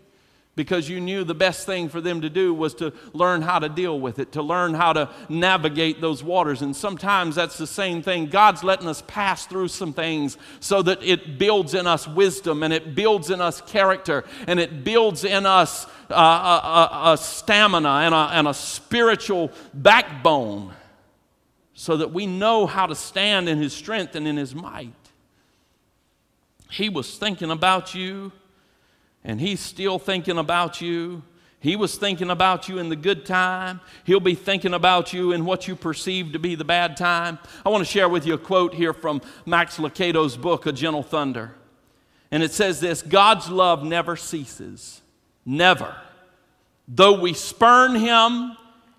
because 0.56 0.88
you 0.88 1.02
knew 1.02 1.24
the 1.24 1.36
best 1.36 1.66
thing 1.66 1.90
for 1.90 2.00
them 2.00 2.22
to 2.22 2.30
do 2.30 2.54
was 2.54 2.74
to 2.76 2.94
learn 3.14 3.42
how 3.42 3.60
to 3.60 3.68
deal 3.68 4.00
with 4.00 4.20
it, 4.20 4.32
to 4.32 4.42
learn 4.42 4.74
how 4.74 4.94
to 4.94 5.10
navigate 5.28 6.00
those 6.00 6.24
waters. 6.24 6.62
And 6.62 6.76
sometimes 6.76 7.36
that's 7.36 7.58
the 7.58 7.68
same 7.68 8.02
thing. 8.02 8.28
God's 8.28 8.64
letting 8.64 8.88
us 8.88 9.04
pass 9.06 9.46
through 9.46 9.68
some 9.68 9.92
things 9.92 10.38
so 10.62 10.82
that 10.84 11.04
it 11.04 11.38
builds 11.38 11.74
in 11.74 11.88
us 11.88 12.08
wisdom 12.08 12.64
and 12.64 12.74
it 12.74 12.96
builds 12.96 13.30
in 13.30 13.42
us 13.42 13.62
character 13.62 14.24
and 14.48 14.60
it 14.60 14.84
builds 14.84 15.26
in 15.26 15.46
us 15.46 15.86
uh, 16.10 16.14
a, 16.14 17.08
a, 17.08 17.14
a, 17.14 17.18
stamina 17.18 17.90
and 17.90 18.16
a, 18.16 18.30
and 18.34 18.48
a 18.48 18.54
spiritual 18.54 19.52
backbone 19.74 20.72
so 21.76 21.98
that 21.98 22.12
we 22.12 22.26
know 22.26 22.66
how 22.66 22.88
to 22.88 22.96
stand 22.96 23.48
in 23.48 23.60
His 23.60 23.74
strength 23.74 24.16
and 24.16 24.28
in 24.28 24.38
His 24.38 24.56
might. 24.56 24.94
He 26.72 26.90
was 26.90 27.18
thinking 27.18 27.52
about 27.52 27.94
you, 27.94 28.32
and 29.24 29.40
He's 29.40 29.60
still 29.60 30.00
thinking 30.00 30.38
about 30.38 30.82
you. 30.82 31.22
He 31.60 31.76
was 31.76 31.98
thinking 31.98 32.30
about 32.30 32.70
you 32.70 32.80
in 32.80 32.90
the 32.90 32.96
good 32.96 33.26
time. 33.26 33.82
He'll 34.06 34.20
be 34.20 34.36
thinking 34.36 34.74
about 34.74 35.14
you 35.14 35.32
in 35.32 35.46
what 35.46 35.68
you 35.68 35.76
perceive 35.76 36.32
to 36.34 36.40
be 36.40 36.56
the 36.56 36.64
bad 36.64 36.96
time. 36.96 37.40
I 37.66 37.70
want 37.70 37.86
to 37.86 37.92
share 37.92 38.08
with 38.08 38.26
you 38.26 38.36
a 38.36 38.38
quote 38.38 38.74
here 38.74 38.94
from 38.94 39.22
Max 39.46 39.80
Lucado's 39.80 40.38
book, 40.38 40.66
A 40.68 40.72
Gentle 40.72 41.04
Thunder. 41.04 41.56
And 42.32 42.44
it 42.44 42.54
says 42.54 42.80
this 42.80 43.02
God's 43.02 43.50
love 43.50 43.84
never 43.84 44.16
ceases. 44.16 45.02
Never. 45.46 45.96
Though 46.88 47.20
we 47.20 47.34
spurn 47.34 47.96
him, 47.96 48.56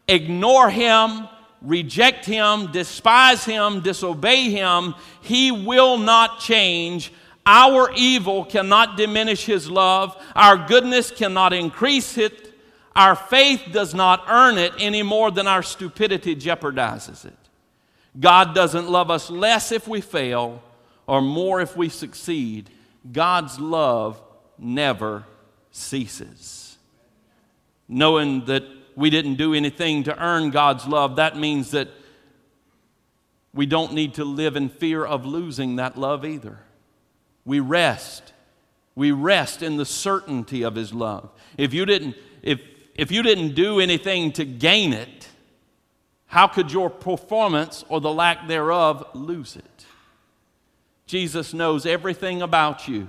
ignore 0.09 0.69
him, 0.71 1.29
reject 1.63 2.25
him, 2.25 2.71
despise 2.73 3.45
him, 3.45 3.81
disobey 3.81 4.51
him, 4.51 4.95
he 5.21 5.51
will 5.51 5.99
not 5.99 6.41
change. 6.41 7.13
Our 7.45 7.93
evil 7.95 8.45
cannot 8.45 8.97
diminish 8.97 9.45
his 9.45 9.71
love. 9.71 10.21
Our 10.35 10.57
goodness 10.67 11.11
cannot 11.11 11.53
increase 11.53 12.19
it. 12.19 12.53
Our 12.95 13.15
faith 13.15 13.63
does 13.73 13.95
not 13.95 14.25
earn 14.29 14.59
it 14.59 14.73
any 14.79 15.03
more 15.03 15.31
than 15.31 15.47
our 15.47 15.63
stupidity 15.63 16.35
jeopardizes 16.35 17.25
it. 17.25 17.37
God 18.19 18.55
doesn't 18.55 18.89
love 18.89 19.11
us 19.11 19.31
less 19.31 19.71
if 19.71 19.87
we 19.87 20.01
fail 20.01 20.63
or 21.07 21.21
more 21.21 21.61
if 21.61 21.77
we 21.77 21.89
succeed. 21.89 22.71
God's 23.13 23.61
love 23.61 24.21
never 24.59 25.25
ceases. 25.71 26.79
Knowing 27.89 28.47
that 28.47 28.65
we 28.97 29.11
didn't 29.11 29.35
do 29.35 29.55
anything 29.55 30.05
to 30.05 30.19
earn 30.19 30.51
God's 30.51 30.87
love, 30.87 31.17
that 31.17 31.37
means 31.37 31.71
that 31.73 31.89
we 33.53 33.67
don't 33.67 33.93
need 33.93 34.15
to 34.15 34.25
live 34.25 34.57
in 34.57 34.69
fear 34.69 35.05
of 35.05 35.25
losing 35.25 35.77
that 35.77 35.97
love 35.97 36.25
either. 36.25 36.59
We 37.45 37.61
rest. 37.61 38.33
We 38.95 39.13
rest 39.13 39.63
in 39.63 39.77
the 39.77 39.85
certainty 39.85 40.63
of 40.63 40.75
His 40.75 40.93
love. 40.93 41.31
If 41.57 41.73
you 41.73 41.87
didn't, 41.87 42.17
if, 42.43 42.61
if 42.95 43.13
you 43.13 43.23
didn't 43.23 43.55
do 43.55 43.79
anything 43.81 44.33
to 44.33 44.45
gain 44.45 44.93
it, 44.93 45.29
how 46.27 46.47
could 46.49 46.73
your 46.73 46.91
performance 46.91 47.85
or 47.89 48.01
the 48.01 48.13
lack 48.13 48.49
thereof 48.49 49.07
lose 49.15 49.57
it? 49.57 49.87
Jesus 51.07 51.55
knows 51.55 51.87
everything 51.87 52.43
about 52.43 52.89
you. 52.89 53.09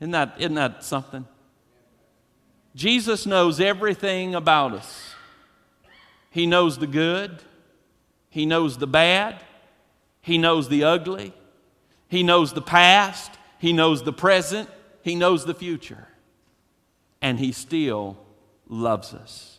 Isn't 0.00 0.12
that, 0.12 0.34
isn't 0.38 0.54
that 0.54 0.82
something? 0.82 1.26
Jesus 2.74 3.26
knows 3.26 3.60
everything 3.60 4.34
about 4.34 4.72
us. 4.72 5.14
He 6.30 6.46
knows 6.46 6.78
the 6.78 6.86
good, 6.86 7.42
He 8.30 8.46
knows 8.46 8.78
the 8.78 8.86
bad, 8.86 9.36
He 10.22 10.38
knows 10.38 10.68
the 10.68 10.84
ugly, 10.84 11.34
He 12.08 12.22
knows 12.22 12.52
the 12.52 12.62
past, 12.62 13.30
He 13.58 13.72
knows 13.72 14.02
the 14.02 14.12
present, 14.12 14.70
He 15.02 15.14
knows 15.14 15.44
the 15.44 15.54
future. 15.54 16.08
And 17.20 17.38
He 17.38 17.52
still 17.52 18.16
loves 18.68 19.12
us. 19.12 19.58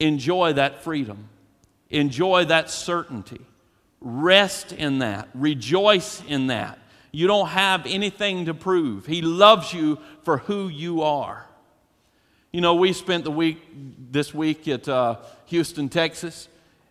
Enjoy 0.00 0.54
that 0.54 0.82
freedom, 0.82 1.28
enjoy 1.90 2.46
that 2.46 2.70
certainty. 2.70 3.40
Rest 4.00 4.72
in 4.72 4.98
that, 4.98 5.28
rejoice 5.32 6.22
in 6.26 6.48
that. 6.48 6.78
You 7.12 7.28
don't 7.28 7.48
have 7.48 7.86
anything 7.86 8.46
to 8.46 8.54
prove. 8.54 9.06
He 9.06 9.22
loves 9.22 9.72
you 9.72 10.00
for 10.24 10.38
who 10.38 10.66
you 10.66 11.02
are. 11.02 11.46
You 12.54 12.60
know, 12.60 12.74
we 12.74 12.92
spent 12.92 13.24
the 13.24 13.30
week 13.30 13.62
this 14.10 14.34
week 14.34 14.68
at 14.68 14.86
uh, 14.86 15.16
Houston, 15.46 15.88
Texas, 15.88 16.48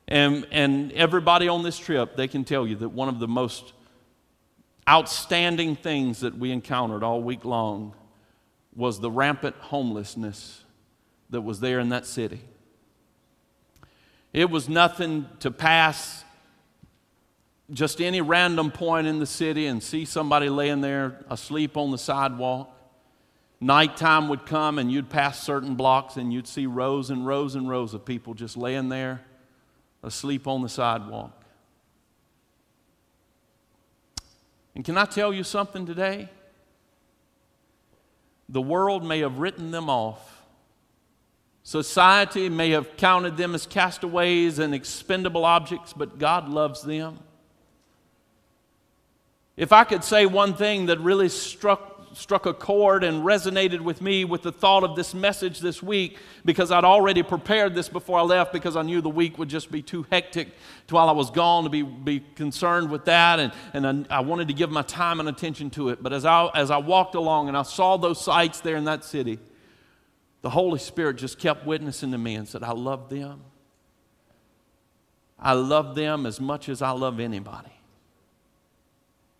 and, 0.07 0.47
and 0.49 0.91
everybody 0.93 1.47
on 1.47 1.61
this 1.61 1.77
trip, 1.77 2.15
they 2.15 2.27
can 2.27 2.43
tell 2.43 2.65
you 2.65 2.75
that 2.77 2.89
one 2.89 3.09
of 3.09 3.19
the 3.19 3.27
most 3.27 3.73
outstanding 4.89 5.75
things 5.75 6.21
that 6.21 6.35
we 6.35 6.49
encountered 6.49 7.03
all 7.03 7.21
week 7.21 7.45
long 7.45 7.93
was 8.75 8.99
the 9.01 9.11
rampant 9.11 9.55
homelessness 9.57 10.63
that 11.29 11.41
was 11.41 11.59
there 11.59 11.79
in 11.79 11.89
that 11.89 12.07
city. 12.07 12.41
It 14.33 14.49
was 14.49 14.67
nothing 14.67 15.27
to 15.41 15.51
pass 15.51 16.23
just 17.69 18.01
any 18.01 18.21
random 18.21 18.71
point 18.71 19.05
in 19.05 19.19
the 19.19 19.27
city 19.27 19.67
and 19.67 19.83
see 19.83 20.05
somebody 20.05 20.49
laying 20.49 20.81
there 20.81 21.23
asleep 21.29 21.77
on 21.77 21.91
the 21.91 21.99
sidewalk 21.99 22.75
nighttime 23.61 24.27
would 24.27 24.45
come 24.45 24.79
and 24.79 24.91
you'd 24.91 25.09
pass 25.09 25.41
certain 25.41 25.75
blocks 25.75 26.17
and 26.17 26.33
you'd 26.33 26.47
see 26.47 26.65
rows 26.65 27.11
and 27.11 27.25
rows 27.25 27.55
and 27.55 27.69
rows 27.69 27.93
of 27.93 28.03
people 28.03 28.33
just 28.33 28.57
laying 28.57 28.89
there 28.89 29.21
asleep 30.03 30.47
on 30.47 30.61
the 30.63 30.69
sidewalk. 30.69 31.37
And 34.73 34.83
can 34.83 34.97
I 34.97 35.05
tell 35.05 35.31
you 35.31 35.43
something 35.43 35.85
today? 35.85 36.27
The 38.49 38.61
world 38.61 39.03
may 39.05 39.19
have 39.19 39.37
written 39.37 39.71
them 39.71 39.89
off. 39.89 40.41
Society 41.63 42.49
may 42.49 42.71
have 42.71 42.97
counted 42.97 43.37
them 43.37 43.53
as 43.53 43.67
castaways 43.67 44.57
and 44.57 44.73
expendable 44.73 45.45
objects, 45.45 45.93
but 45.93 46.17
God 46.17 46.49
loves 46.49 46.81
them. 46.81 47.19
If 49.55 49.71
I 49.71 49.83
could 49.83 50.03
say 50.03 50.25
one 50.25 50.55
thing 50.55 50.87
that 50.87 50.99
really 50.99 51.29
struck 51.29 51.90
struck 52.13 52.45
a 52.45 52.53
chord 52.53 53.03
and 53.03 53.23
resonated 53.23 53.81
with 53.81 54.01
me 54.01 54.25
with 54.25 54.41
the 54.41 54.51
thought 54.51 54.83
of 54.83 54.95
this 54.95 55.13
message 55.13 55.59
this 55.59 55.81
week 55.81 56.17
because 56.45 56.71
I'd 56.71 56.83
already 56.83 57.23
prepared 57.23 57.75
this 57.75 57.89
before 57.89 58.19
I 58.19 58.23
left 58.23 58.53
because 58.53 58.75
I 58.75 58.81
knew 58.81 59.01
the 59.01 59.09
week 59.09 59.37
would 59.37 59.49
just 59.49 59.71
be 59.71 59.81
too 59.81 60.05
hectic 60.11 60.49
to 60.87 60.95
while 60.95 61.09
I 61.09 61.13
was 61.13 61.31
gone 61.31 61.63
to 61.63 61.69
be, 61.69 61.83
be 61.83 62.19
concerned 62.35 62.89
with 62.89 63.05
that. 63.05 63.39
And, 63.39 63.53
and 63.73 64.07
I, 64.09 64.17
I 64.17 64.19
wanted 64.21 64.47
to 64.49 64.53
give 64.53 64.71
my 64.71 64.81
time 64.83 65.19
and 65.19 65.29
attention 65.29 65.69
to 65.71 65.89
it. 65.89 66.01
But 66.01 66.13
as 66.13 66.25
I, 66.25 66.49
as 66.53 66.71
I 66.71 66.77
walked 66.77 67.15
along 67.15 67.47
and 67.47 67.57
I 67.57 67.63
saw 67.63 67.97
those 67.97 68.23
sights 68.23 68.61
there 68.61 68.75
in 68.75 68.85
that 68.85 69.03
city, 69.03 69.39
the 70.41 70.49
Holy 70.49 70.79
Spirit 70.79 71.17
just 71.17 71.39
kept 71.39 71.65
witnessing 71.65 72.11
to 72.11 72.17
me 72.17 72.35
and 72.35 72.47
said, 72.47 72.63
I 72.63 72.71
love 72.71 73.09
them. 73.09 73.41
I 75.39 75.53
love 75.53 75.95
them 75.95 76.25
as 76.25 76.39
much 76.39 76.69
as 76.69 76.81
I 76.81 76.91
love 76.91 77.19
anybody. 77.19 77.71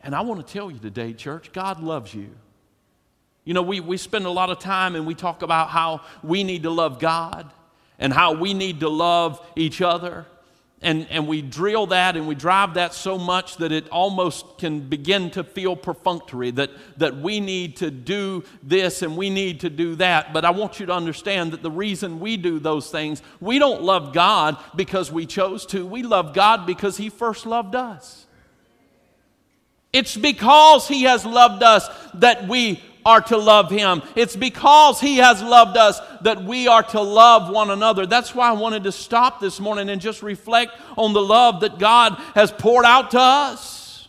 And 0.04 0.16
I 0.16 0.22
want 0.22 0.46
to 0.46 0.54
tell 0.54 0.72
you 0.72 0.80
today, 0.80 1.14
church, 1.14 1.52
God 1.52 1.80
loves 1.80 2.14
you. 2.14 2.32
You 3.44 3.54
know, 3.54 3.64
we, 3.64 3.80
we 3.80 3.98
spend 3.98 4.26
a 4.26 4.30
lot 4.30 4.50
of 4.50 4.60
time 4.60 4.96
and 4.96 5.06
we 5.08 5.16
talk 5.16 5.42
about 5.42 5.70
how 5.70 6.02
we 6.22 6.44
need 6.44 6.64
to 6.64 6.70
love 6.70 7.00
God 7.00 7.52
and 7.98 8.14
how 8.14 8.34
we 8.34 8.54
need 8.54 8.82
to 8.82 8.90
love 8.90 9.44
each 9.56 9.82
other. 9.82 10.26
And, 10.84 11.06
and 11.12 11.28
we 11.28 11.44
drill 11.44 11.88
that 11.88 12.18
and 12.18 12.28
we 12.28 12.34
drive 12.34 12.74
that 12.74 12.96
so 12.96 13.20
much 13.20 13.58
that 13.58 13.72
it 13.72 13.88
almost 13.90 14.58
can 14.58 14.80
begin 14.80 15.30
to 15.32 15.44
feel 15.44 15.76
perfunctory 15.76 16.50
that, 16.52 16.72
that 16.98 17.18
we 17.18 17.40
need 17.40 17.78
to 17.78 17.92
do 17.92 18.44
this 18.64 19.04
and 19.04 19.16
we 19.16 19.30
need 19.30 19.60
to 19.60 19.70
do 19.70 19.94
that. 19.98 20.34
But 20.34 20.44
I 20.44 20.50
want 20.50 20.80
you 20.80 20.88
to 20.88 20.94
understand 20.94 21.54
that 21.54 21.62
the 21.62 21.70
reason 21.70 22.20
we 22.20 22.36
do 22.36 22.58
those 22.58 22.90
things, 22.90 23.22
we 23.40 23.60
don't 23.60 23.84
love 23.84 24.12
God 24.12 24.58
because 24.76 25.12
we 25.12 25.28
chose 25.28 25.68
to. 25.68 25.86
We 25.86 26.02
love 26.02 26.34
God 26.34 26.66
because 26.66 26.98
He 26.98 27.10
first 27.10 27.46
loved 27.46 27.76
us. 27.76 28.26
It's 29.94 30.18
because 30.18 30.88
He 30.88 31.04
has 31.04 31.28
loved 31.28 31.62
us 31.62 31.88
that 32.16 32.48
we 32.48 32.82
are 33.06 33.22
to 33.22 33.38
love 33.38 33.70
Him. 33.70 34.02
It's 34.16 34.36
because 34.36 35.00
He 35.00 35.18
has 35.18 35.42
loved 35.42 35.78
us 35.78 36.00
that 36.22 36.44
we 36.44 36.68
are 36.68 36.84
to 36.84 37.02
love 37.02 37.50
one 37.50 37.70
another. 37.70 38.06
That's 38.06 38.36
why 38.36 38.50
I 38.50 38.54
wanted 38.54 38.84
to 38.84 38.92
stop 38.92 39.40
this 39.40 39.60
morning 39.60 39.90
and 39.90 40.02
just 40.02 40.24
reflect 40.24 40.74
on 40.98 41.14
the 41.14 41.22
love 41.22 41.62
that 41.62 41.80
God 41.80 42.16
has 42.36 42.52
poured 42.52 42.86
out 42.86 43.12
to 43.12 43.20
us. 43.20 44.08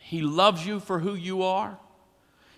He 0.00 0.22
loves 0.22 0.66
you 0.66 0.80
for 0.80 0.98
who 0.98 1.14
you 1.14 1.42
are. 1.42 1.78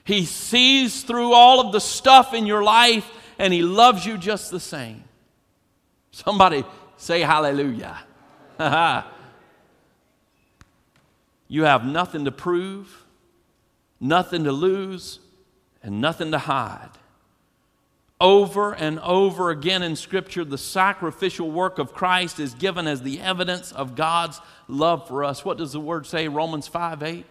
He 0.05 0.25
sees 0.25 1.03
through 1.03 1.33
all 1.33 1.61
of 1.61 1.73
the 1.73 1.81
stuff 1.81 2.33
in 2.35 2.47
your 2.47 2.62
life 2.62 3.11
and 3.39 3.53
He 3.53 3.62
loves 3.62 4.07
you 4.07 4.19
just 4.19 4.50
the 4.50 4.61
same. 4.61 5.05
Somebody 6.12 6.65
say 6.97 7.21
hallelujah. 7.21 7.99
you 11.49 11.65
have 11.65 11.85
nothing 11.85 12.25
to 12.27 12.33
prove 12.33 13.05
nothing 14.00 14.45
to 14.45 14.52
lose, 14.52 15.21
and 15.83 16.00
nothing 16.00 16.30
to 16.33 16.38
hide. 16.38 16.90
Over 18.21 18.75
and 18.75 18.99
over 19.00 19.50
again 19.50 19.83
in 19.83 19.97
Scripture, 19.97 20.45
the 20.45 20.59
sacrificial 20.59 21.50
work 21.50 21.78
of 21.78 21.95
Christ 21.95 22.38
is 22.38 22.52
given 22.52 22.87
as 22.87 23.02
the 23.02 23.21
evidence 23.21 23.73
of 23.73 23.97
God's 23.97 24.40
love 24.69 25.09
for 25.09 25.25
us. 25.25 25.45
What 25.45 25.57
does 25.57 25.73
the 25.73 25.80
word 25.80 26.07
say? 26.07 26.28
Romans 26.28 26.69
5 26.69 27.02
8. 27.02 27.25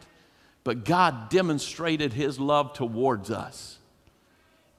But 0.63 0.85
God 0.85 1.29
demonstrated 1.29 2.13
his 2.13 2.39
love 2.39 2.73
towards 2.73 3.29
us 3.29 3.77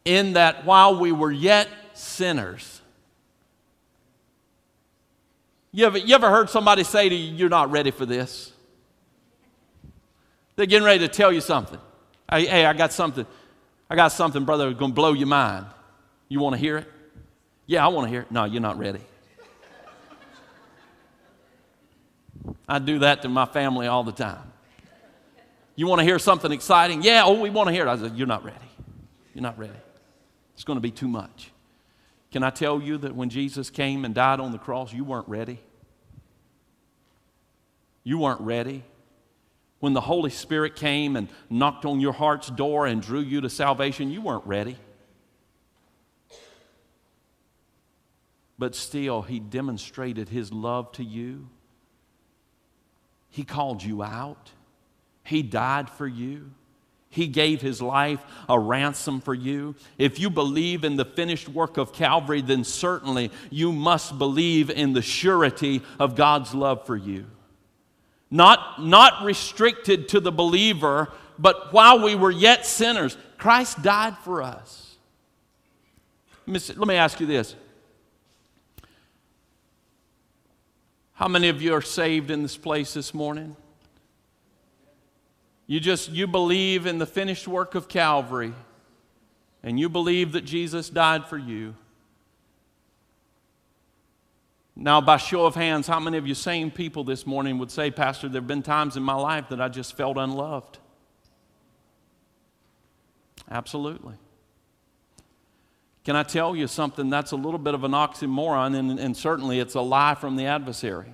in 0.04 0.34
that 0.34 0.64
while 0.64 0.98
we 0.98 1.12
were 1.12 1.32
yet 1.32 1.68
sinners, 1.94 2.80
you 5.72 5.86
ever, 5.86 5.98
you 5.98 6.14
ever 6.14 6.28
heard 6.28 6.50
somebody 6.50 6.82
say 6.82 7.08
to 7.08 7.14
you, 7.14 7.34
You're 7.34 7.48
not 7.48 7.70
ready 7.70 7.92
for 7.92 8.04
this? 8.04 8.52
They're 10.60 10.66
getting 10.66 10.84
ready 10.84 10.98
to 10.98 11.08
tell 11.08 11.32
you 11.32 11.40
something. 11.40 11.78
Hey, 12.30 12.44
hey 12.44 12.66
I 12.66 12.74
got 12.74 12.92
something. 12.92 13.24
I 13.88 13.96
got 13.96 14.08
something, 14.08 14.44
brother, 14.44 14.70
going 14.74 14.90
to 14.90 14.94
blow 14.94 15.14
your 15.14 15.26
mind. 15.26 15.64
You 16.28 16.38
want 16.40 16.54
to 16.54 16.60
hear 16.60 16.76
it? 16.76 16.86
Yeah, 17.64 17.82
I 17.82 17.88
want 17.88 18.08
to 18.08 18.10
hear 18.10 18.20
it. 18.20 18.30
No, 18.30 18.44
you're 18.44 18.60
not 18.60 18.76
ready. 18.76 19.00
I 22.68 22.78
do 22.78 22.98
that 22.98 23.22
to 23.22 23.30
my 23.30 23.46
family 23.46 23.86
all 23.86 24.04
the 24.04 24.12
time. 24.12 24.52
You 25.76 25.86
want 25.86 26.00
to 26.00 26.04
hear 26.04 26.18
something 26.18 26.52
exciting? 26.52 27.00
Yeah, 27.02 27.22
oh, 27.24 27.40
we 27.40 27.48
want 27.48 27.68
to 27.68 27.72
hear 27.72 27.86
it. 27.86 27.90
I 27.90 27.96
said, 27.96 28.18
You're 28.18 28.26
not 28.26 28.44
ready. 28.44 28.58
You're 29.32 29.40
not 29.40 29.58
ready. 29.58 29.72
It's 30.52 30.64
going 30.64 30.76
to 30.76 30.82
be 30.82 30.90
too 30.90 31.08
much. 31.08 31.52
Can 32.32 32.42
I 32.42 32.50
tell 32.50 32.82
you 32.82 32.98
that 32.98 33.14
when 33.14 33.30
Jesus 33.30 33.70
came 33.70 34.04
and 34.04 34.14
died 34.14 34.40
on 34.40 34.52
the 34.52 34.58
cross, 34.58 34.92
you 34.92 35.04
weren't 35.04 35.26
ready? 35.26 35.58
You 38.04 38.18
weren't 38.18 38.42
ready. 38.42 38.84
When 39.80 39.94
the 39.94 40.00
Holy 40.00 40.30
Spirit 40.30 40.76
came 40.76 41.16
and 41.16 41.28
knocked 41.48 41.84
on 41.84 42.00
your 42.00 42.12
heart's 42.12 42.48
door 42.48 42.86
and 42.86 43.02
drew 43.02 43.20
you 43.20 43.40
to 43.40 43.50
salvation, 43.50 44.10
you 44.10 44.20
weren't 44.20 44.46
ready. 44.46 44.76
But 48.58 48.74
still, 48.74 49.22
He 49.22 49.40
demonstrated 49.40 50.28
His 50.28 50.52
love 50.52 50.92
to 50.92 51.04
you. 51.04 51.48
He 53.30 53.42
called 53.42 53.82
you 53.82 54.02
out. 54.02 54.50
He 55.24 55.42
died 55.42 55.88
for 55.88 56.06
you. 56.06 56.50
He 57.10 57.26
gave 57.26 57.60
his 57.60 57.82
life 57.82 58.20
a 58.48 58.58
ransom 58.58 59.20
for 59.20 59.34
you. 59.34 59.74
If 59.98 60.20
you 60.20 60.30
believe 60.30 60.84
in 60.84 60.94
the 60.94 61.04
finished 61.04 61.48
work 61.48 61.76
of 61.76 61.92
Calvary, 61.92 62.40
then 62.40 62.62
certainly 62.62 63.32
you 63.50 63.72
must 63.72 64.16
believe 64.16 64.70
in 64.70 64.92
the 64.92 65.02
surety 65.02 65.82
of 65.98 66.14
God's 66.14 66.54
love 66.54 66.86
for 66.86 66.96
you. 66.96 67.26
Not, 68.30 68.82
not 68.82 69.24
restricted 69.24 70.08
to 70.10 70.20
the 70.20 70.30
believer, 70.30 71.12
but 71.38 71.72
while 71.72 72.02
we 72.04 72.14
were 72.14 72.30
yet 72.30 72.64
sinners, 72.64 73.16
Christ 73.38 73.82
died 73.82 74.16
for 74.18 74.42
us. 74.42 74.96
Let 76.46 76.78
me 76.78 76.96
ask 76.96 77.20
you 77.20 77.26
this 77.26 77.54
How 81.14 81.28
many 81.28 81.48
of 81.48 81.60
you 81.60 81.74
are 81.74 81.82
saved 81.82 82.30
in 82.30 82.42
this 82.42 82.56
place 82.56 82.94
this 82.94 83.12
morning? 83.12 83.56
You 85.66 85.78
just 85.78 86.10
you 86.10 86.26
believe 86.26 86.86
in 86.86 86.98
the 86.98 87.06
finished 87.06 87.46
work 87.46 87.74
of 87.74 87.88
Calvary 87.88 88.52
and 89.62 89.78
you 89.78 89.88
believe 89.88 90.32
that 90.32 90.44
Jesus 90.44 90.90
died 90.90 91.26
for 91.26 91.38
you. 91.38 91.74
Now, 94.82 95.00
by 95.00 95.18
show 95.18 95.44
of 95.44 95.54
hands, 95.54 95.86
how 95.86 96.00
many 96.00 96.16
of 96.16 96.26
you 96.26 96.34
same 96.34 96.70
people 96.70 97.04
this 97.04 97.26
morning 97.26 97.58
would 97.58 97.70
say, 97.70 97.90
Pastor, 97.90 98.28
there 98.28 98.40
have 98.40 98.48
been 98.48 98.62
times 98.62 98.96
in 98.96 99.02
my 99.02 99.14
life 99.14 99.50
that 99.50 99.60
I 99.60 99.68
just 99.68 99.96
felt 99.96 100.16
unloved? 100.16 100.78
Absolutely. 103.50 104.14
Can 106.04 106.16
I 106.16 106.22
tell 106.22 106.56
you 106.56 106.66
something 106.66 107.10
that's 107.10 107.30
a 107.32 107.36
little 107.36 107.58
bit 107.58 107.74
of 107.74 107.84
an 107.84 107.92
oxymoron, 107.92 108.74
and, 108.74 108.98
and 108.98 109.16
certainly 109.16 109.60
it's 109.60 109.74
a 109.74 109.80
lie 109.80 110.14
from 110.14 110.36
the 110.36 110.46
adversary? 110.46 111.12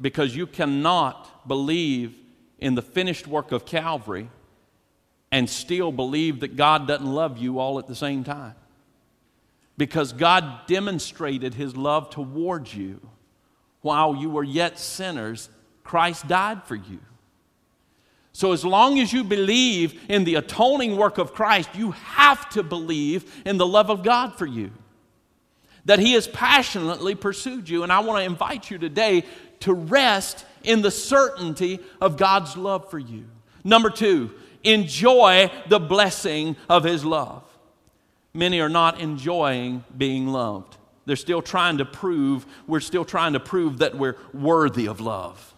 because 0.00 0.34
you 0.34 0.46
cannot 0.46 1.46
believe 1.46 2.16
in 2.58 2.74
the 2.74 2.82
finished 2.82 3.26
work 3.26 3.52
of 3.52 3.64
Calvary 3.64 4.28
and 5.30 5.48
still 5.48 5.92
believe 5.92 6.40
that 6.40 6.56
God 6.56 6.86
doesn't 6.86 7.06
love 7.06 7.38
you 7.38 7.58
all 7.58 7.78
at 7.78 7.86
the 7.86 7.94
same 7.94 8.24
time. 8.24 8.54
Because 9.76 10.12
God 10.12 10.66
demonstrated 10.66 11.54
his 11.54 11.76
love 11.76 12.10
towards 12.10 12.74
you 12.74 13.00
while 13.80 14.16
you 14.16 14.30
were 14.30 14.44
yet 14.44 14.78
sinners, 14.78 15.48
Christ 15.82 16.28
died 16.28 16.64
for 16.64 16.76
you. 16.76 17.00
So, 18.32 18.52
as 18.52 18.64
long 18.64 18.98
as 18.98 19.12
you 19.12 19.22
believe 19.22 20.00
in 20.08 20.24
the 20.24 20.34
atoning 20.34 20.96
work 20.96 21.18
of 21.18 21.34
Christ, 21.34 21.70
you 21.74 21.92
have 21.92 22.48
to 22.50 22.64
believe 22.64 23.42
in 23.46 23.58
the 23.58 23.66
love 23.66 23.90
of 23.90 24.02
God 24.02 24.34
for 24.36 24.46
you. 24.46 24.72
That 25.84 26.00
He 26.00 26.14
has 26.14 26.26
passionately 26.26 27.14
pursued 27.14 27.68
you. 27.68 27.84
And 27.84 27.92
I 27.92 28.00
want 28.00 28.18
to 28.18 28.24
invite 28.24 28.70
you 28.72 28.78
today 28.78 29.24
to 29.60 29.72
rest 29.72 30.44
in 30.64 30.82
the 30.82 30.90
certainty 30.90 31.78
of 32.00 32.16
God's 32.16 32.56
love 32.56 32.90
for 32.90 32.98
you. 32.98 33.26
Number 33.62 33.90
two, 33.90 34.32
enjoy 34.64 35.50
the 35.68 35.78
blessing 35.78 36.56
of 36.68 36.82
His 36.82 37.04
love. 37.04 37.44
Many 38.34 38.60
are 38.60 38.68
not 38.68 39.00
enjoying 39.00 39.84
being 39.96 40.26
loved. 40.26 40.76
They're 41.06 41.16
still 41.16 41.42
trying 41.42 41.78
to 41.78 41.84
prove, 41.84 42.46
we're 42.66 42.80
still 42.80 43.04
trying 43.04 43.34
to 43.34 43.40
prove 43.40 43.78
that 43.78 43.96
we're 43.96 44.16
worthy 44.32 44.86
of 44.86 45.00
love. 45.00 45.54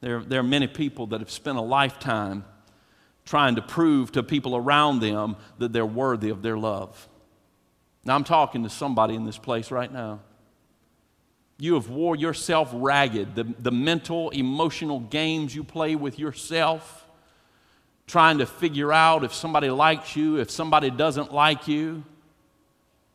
There, 0.00 0.20
there 0.20 0.40
are 0.40 0.44
many 0.44 0.66
people 0.66 1.06
that 1.08 1.20
have 1.20 1.30
spent 1.30 1.58
a 1.58 1.62
lifetime 1.62 2.44
trying 3.24 3.54
to 3.54 3.62
prove 3.62 4.12
to 4.12 4.22
people 4.22 4.56
around 4.56 5.00
them 5.00 5.36
that 5.58 5.72
they're 5.72 5.86
worthy 5.86 6.30
of 6.30 6.42
their 6.42 6.58
love. 6.58 7.08
Now, 8.04 8.14
I'm 8.14 8.24
talking 8.24 8.62
to 8.64 8.70
somebody 8.70 9.14
in 9.14 9.24
this 9.24 9.38
place 9.38 9.70
right 9.70 9.92
now. 9.92 10.20
You 11.58 11.74
have 11.74 11.90
wore 11.90 12.16
yourself 12.16 12.70
ragged. 12.72 13.34
The, 13.34 13.44
the 13.58 13.70
mental, 13.70 14.30
emotional 14.30 15.00
games 15.00 15.54
you 15.54 15.62
play 15.62 15.94
with 15.94 16.18
yourself, 16.18 17.06
trying 18.10 18.38
to 18.38 18.46
figure 18.46 18.92
out 18.92 19.24
if 19.24 19.32
somebody 19.32 19.70
likes 19.70 20.16
you, 20.16 20.36
if 20.36 20.50
somebody 20.50 20.90
doesn't 20.90 21.32
like 21.32 21.68
you. 21.68 22.04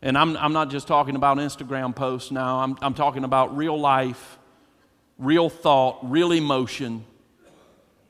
And 0.02 0.18
I'm, 0.18 0.38
I'm 0.38 0.54
not 0.54 0.70
just 0.70 0.88
talking 0.88 1.16
about 1.16 1.38
Instagram 1.38 1.96
posts 1.96 2.32
now, 2.32 2.60
I'm, 2.60 2.78
I'm 2.82 2.94
talking 2.94 3.24
about 3.24 3.58
real 3.58 3.80
life, 3.80 4.38
real 5.18 5.50
thought, 5.50 6.00
real 6.04 6.32
emotion 6.32 7.06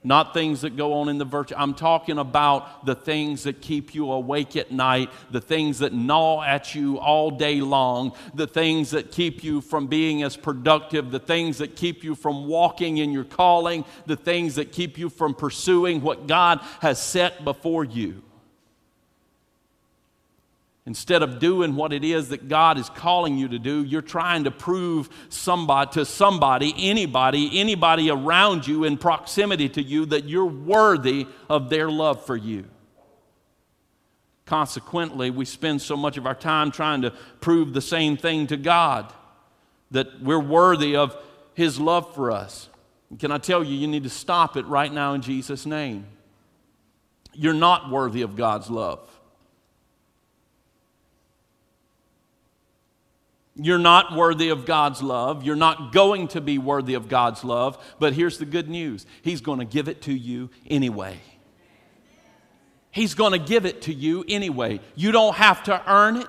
not 0.06 0.34
things 0.34 0.62
that 0.62 0.78
go 0.78 0.94
on 0.94 1.10
in 1.10 1.18
the 1.18 1.26
virtue. 1.26 1.56
I'm 1.58 1.74
talking 1.74 2.18
about 2.18 2.86
the 2.86 2.96
things 2.96 3.44
that 3.44 3.62
keep 3.62 3.96
you 3.96 4.12
awake 4.12 4.56
at 4.56 4.72
night, 4.72 5.10
the 5.32 5.42
things 5.42 5.80
that 5.80 5.94
gnaw 5.94 6.44
at 6.44 6.76
you 6.76 7.00
all 7.00 7.32
day 7.32 7.62
long, 7.62 8.14
the 8.34 8.48
things 8.48 8.92
that 8.92 9.12
keep 9.12 9.44
you 9.44 9.62
from 9.62 9.88
being 9.88 10.24
as 10.24 10.38
productive, 10.38 11.12
the 11.12 11.20
things 11.20 11.58
that 11.58 11.76
keep 11.76 12.04
you 12.04 12.16
from 12.16 12.48
walking 12.48 12.98
in 12.98 13.12
your 13.12 13.24
calling, 13.24 13.84
the 14.06 14.16
things 14.16 14.56
that 14.56 14.72
keep 14.72 14.98
you 14.98 15.10
from 15.10 15.34
pursuing 15.34 16.02
what 16.02 16.28
God 16.28 16.60
has 16.82 17.02
set 17.02 17.44
before 17.44 17.84
you. 17.84 18.22
Instead 20.88 21.24
of 21.24 21.40
doing 21.40 21.76
what 21.76 21.92
it 21.92 22.04
is 22.04 22.30
that 22.30 22.48
God 22.48 22.78
is 22.78 22.90
calling 22.90 23.38
you 23.38 23.48
to 23.48 23.58
do, 23.58 23.84
you're 23.84 24.04
trying 24.04 24.44
to 24.44 24.52
prove 24.52 25.10
somebody 25.30 25.92
to 25.94 26.06
somebody, 26.06 26.76
anybody, 26.78 27.60
anybody 27.60 28.12
around 28.12 28.68
you 28.68 28.84
in 28.84 28.98
proximity 28.98 29.68
to 29.68 29.82
you 29.82 30.06
that 30.06 30.26
you're 30.26 30.46
worthy 30.46 31.26
of 31.50 31.70
their 31.70 31.90
love 31.90 32.24
for 32.24 32.38
you. 32.38 32.66
Consequently, 34.46 35.32
we 35.32 35.44
spend 35.44 35.82
so 35.82 35.98
much 35.98 36.18
of 36.18 36.28
our 36.28 36.36
time 36.36 36.70
trying 36.70 37.02
to 37.02 37.12
prove 37.42 37.74
the 37.74 37.82
same 37.82 38.16
thing 38.16 38.46
to 38.46 38.58
God 38.58 39.12
that 39.90 40.22
we're 40.22 40.38
worthy 40.38 40.96
of 40.96 41.18
His 41.56 41.80
love 41.80 42.14
for 42.14 42.30
us. 42.30 42.70
can 43.18 43.32
I 43.32 43.40
tell 43.40 43.64
you, 43.64 43.76
you 43.76 43.88
need 43.88 44.04
to 44.04 44.10
stop 44.10 44.56
it 44.56 44.68
right 44.68 44.94
now 44.94 45.14
in 45.16 45.24
Jesus' 45.24 45.66
name. 45.66 46.06
You're 47.34 47.54
not 47.54 47.90
worthy 47.90 48.22
of 48.22 48.36
God's 48.36 48.70
love. 48.70 49.15
You're 53.56 53.78
not 53.80 54.14
worthy 54.14 54.50
of 54.50 54.66
God's 54.66 55.02
love. 55.02 55.44
You're 55.44 55.56
not 55.56 55.94
going 55.94 56.28
to 56.30 56.42
be 56.42 56.58
worthy 56.58 56.94
of 56.94 57.08
God's 57.08 57.44
love. 57.44 57.82
But 58.00 58.14
here's 58.14 58.38
the 58.38 58.46
good 58.46 58.70
news 58.70 59.06
He's 59.22 59.42
going 59.42 59.60
to 59.60 59.66
give 59.66 59.88
it 59.88 60.02
to 60.04 60.14
you 60.14 60.50
anyway. 60.68 61.20
He's 62.92 63.14
going 63.14 63.34
to 63.34 63.40
give 63.40 63.66
it 63.66 63.84
to 63.84 63.94
you 63.94 64.24
anyway. 64.28 64.80
You 64.96 65.12
don't 65.12 65.36
have 65.36 65.64
to 65.64 65.82
earn 65.90 66.18
it, 66.18 66.28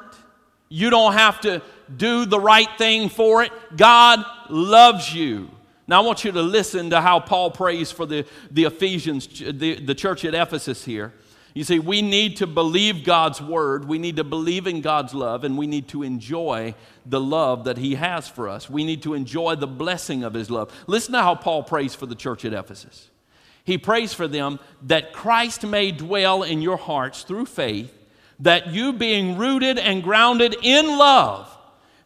you 0.69 0.91
don't 0.91 1.13
have 1.13 1.41
to 1.43 1.63
do 1.95 2.27
the 2.27 2.41
right 2.41 2.69
thing 2.79 3.09
for 3.09 3.43
it. 3.43 3.53
God 3.77 4.25
loves 4.49 5.15
you. 5.15 5.51
Now, 5.89 6.03
I 6.03 6.05
want 6.05 6.25
you 6.25 6.33
to 6.33 6.43
listen 6.43 6.91
to 6.91 7.01
how 7.01 7.21
Paul 7.21 7.53
prays 7.53 7.93
for 7.93 8.07
the, 8.07 8.27
the 8.51 8.65
Ephesians, 8.65 9.29
the, 9.29 9.81
the 9.81 9.95
church 9.95 10.25
at 10.25 10.35
Ephesus 10.35 10.85
here. 10.85 11.13
You 11.57 11.65
see, 11.65 11.79
we 11.79 12.03
need 12.03 12.37
to 12.37 12.47
believe 12.47 13.03
God's 13.03 13.41
word, 13.41 13.89
we 13.89 13.99
need 13.99 14.17
to 14.17 14.25
believe 14.25 14.67
in 14.67 14.83
God's 14.83 15.15
love, 15.15 15.43
and 15.43 15.57
we 15.57 15.67
need 15.67 15.89
to 15.89 16.03
enjoy 16.03 16.75
the 17.07 17.19
love 17.19 17.65
that 17.65 17.79
He 17.79 17.95
has 17.95 18.29
for 18.29 18.47
us. 18.47 18.69
We 18.69 18.85
need 18.85 19.05
to 19.05 19.15
enjoy 19.15 19.55
the 19.55 19.67
blessing 19.67 20.23
of 20.23 20.35
His 20.35 20.51
love. 20.51 20.71
Listen 20.87 21.15
to 21.15 21.23
how 21.23 21.35
Paul 21.35 21.63
prays 21.63 21.95
for 21.95 22.05
the 22.05 22.15
church 22.15 22.45
at 22.45 22.53
Ephesus. 22.53 23.09
He 23.65 23.79
prays 23.79 24.13
for 24.13 24.29
them 24.29 24.61
that 24.83 25.15
Christ 25.15 25.65
may 25.65 25.93
dwell 25.93 26.43
in 26.43 26.61
your 26.61 26.77
hearts 26.77 27.23
through 27.23 27.47
faith, 27.47 27.91
that 28.41 28.67
you, 28.67 28.93
being 28.93 29.39
rooted 29.39 29.79
and 29.79 30.03
grounded 30.03 30.57
in 30.61 30.99
love, 30.99 31.51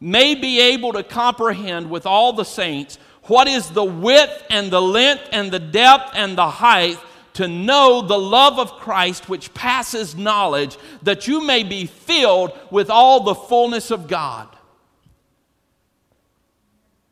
may 0.01 0.37
be 0.37 0.61
able 0.61 0.93
to 0.93 1.03
comprehend 1.03 1.91
with 1.91 2.07
all 2.07 2.35
the 2.35 2.45
saints 2.45 3.01
what 3.25 3.49
is 3.49 3.69
the 3.71 3.83
width 3.83 4.45
and 4.49 4.71
the 4.71 4.81
length 4.81 5.25
and 5.33 5.51
the 5.51 5.59
depth 5.59 6.13
and 6.15 6.39
the 6.39 6.49
height 6.49 7.01
to 7.35 7.49
know 7.49 8.03
the 8.03 8.19
love 8.19 8.59
of 8.59 8.73
Christ 8.73 9.29
which 9.29 9.53
passes 9.55 10.17
knowledge, 10.17 10.77
that 11.03 11.29
you 11.29 11.45
may 11.45 11.63
be 11.63 11.87
filled 11.87 12.53
with 12.71 12.91
all 12.91 13.25
the 13.25 13.35
fullness 13.35 13.91
of 13.91 14.09
God. 14.09 14.49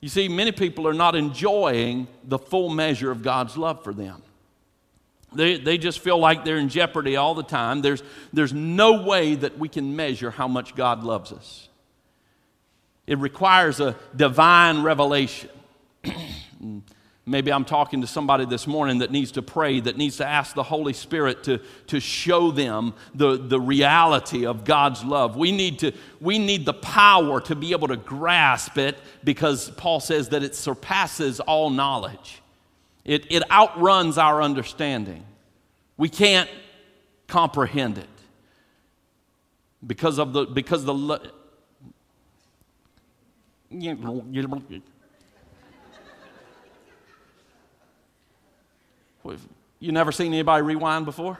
You 0.01 0.09
see, 0.09 0.29
many 0.29 0.53
people 0.53 0.87
are 0.87 0.95
not 0.95 1.17
enjoying 1.17 2.07
the 2.25 2.39
full 2.39 2.69
measure 2.69 3.11
of 3.11 3.23
God's 3.23 3.57
love 3.57 3.83
for 3.83 3.93
them. 3.93 4.23
They, 5.33 5.59
they 5.59 5.77
just 5.77 5.99
feel 5.99 6.19
like 6.19 6.45
they're 6.45 6.57
in 6.57 6.69
jeopardy 6.69 7.17
all 7.17 7.35
the 7.35 7.43
time. 7.43 7.83
There's, 7.83 8.03
there's 8.33 8.53
no 8.53 9.03
way 9.03 9.35
that 9.35 9.59
we 9.59 9.69
can 9.69 9.95
measure 9.95 10.31
how 10.31 10.49
much 10.49 10.75
God 10.75 11.05
loves 11.05 11.33
us. 11.33 11.69
It 13.07 13.19
requires 13.19 13.81
a 13.81 13.97
divine 14.15 14.83
revelation. 14.83 15.51
Maybe 17.29 17.53
I'm 17.53 17.67
talking 17.67 18.01
to 18.01 18.07
somebody 18.07 18.47
this 18.47 18.67
morning 18.67 18.99
that 18.99 19.11
needs 19.11 19.33
to 19.33 19.43
pray, 19.43 19.81
that 19.81 19.99
needs 19.99 20.17
to 20.17 20.27
ask 20.27 20.55
the 20.55 20.63
Holy 20.63 20.95
Spirit 20.95 21.45
to, 21.45 21.61
to 21.89 22.01
show 22.01 22.51
them 22.51 22.95
the, 23.15 23.37
the 23.37 23.61
reality 23.61 24.47
of 24.47 24.65
God's 24.65 25.05
love. 25.05 25.37
We 25.37 25.53
need, 25.53 25.81
to, 25.81 25.93
we 26.21 26.39
need 26.39 26.65
the 26.65 26.73
power 26.73 27.41
to 27.43 27.55
be 27.55 27.73
able 27.73 27.89
to 27.89 27.99
grasp 27.99 28.79
it 28.79 28.97
because 29.23 29.71
Paul 29.73 30.01
says 30.01 30.31
that 30.31 30.43
it 30.43 30.55
surpasses 30.55 31.39
all 31.39 31.69
knowledge, 31.69 32.41
it, 33.05 33.27
it 33.31 33.43
outruns 33.51 34.17
our 34.17 34.43
understanding. 34.43 35.25
We 35.99 36.09
can't 36.09 36.49
comprehend 37.27 37.99
it 37.99 38.09
because 39.87 40.19
of 40.19 40.33
the 40.33 40.47
because 40.47 40.85
the 40.85 40.95
You 49.81 49.93
never 49.93 50.13
seen 50.13 50.33
anybody 50.33 50.63
rewind 50.63 51.05
before? 51.05 51.39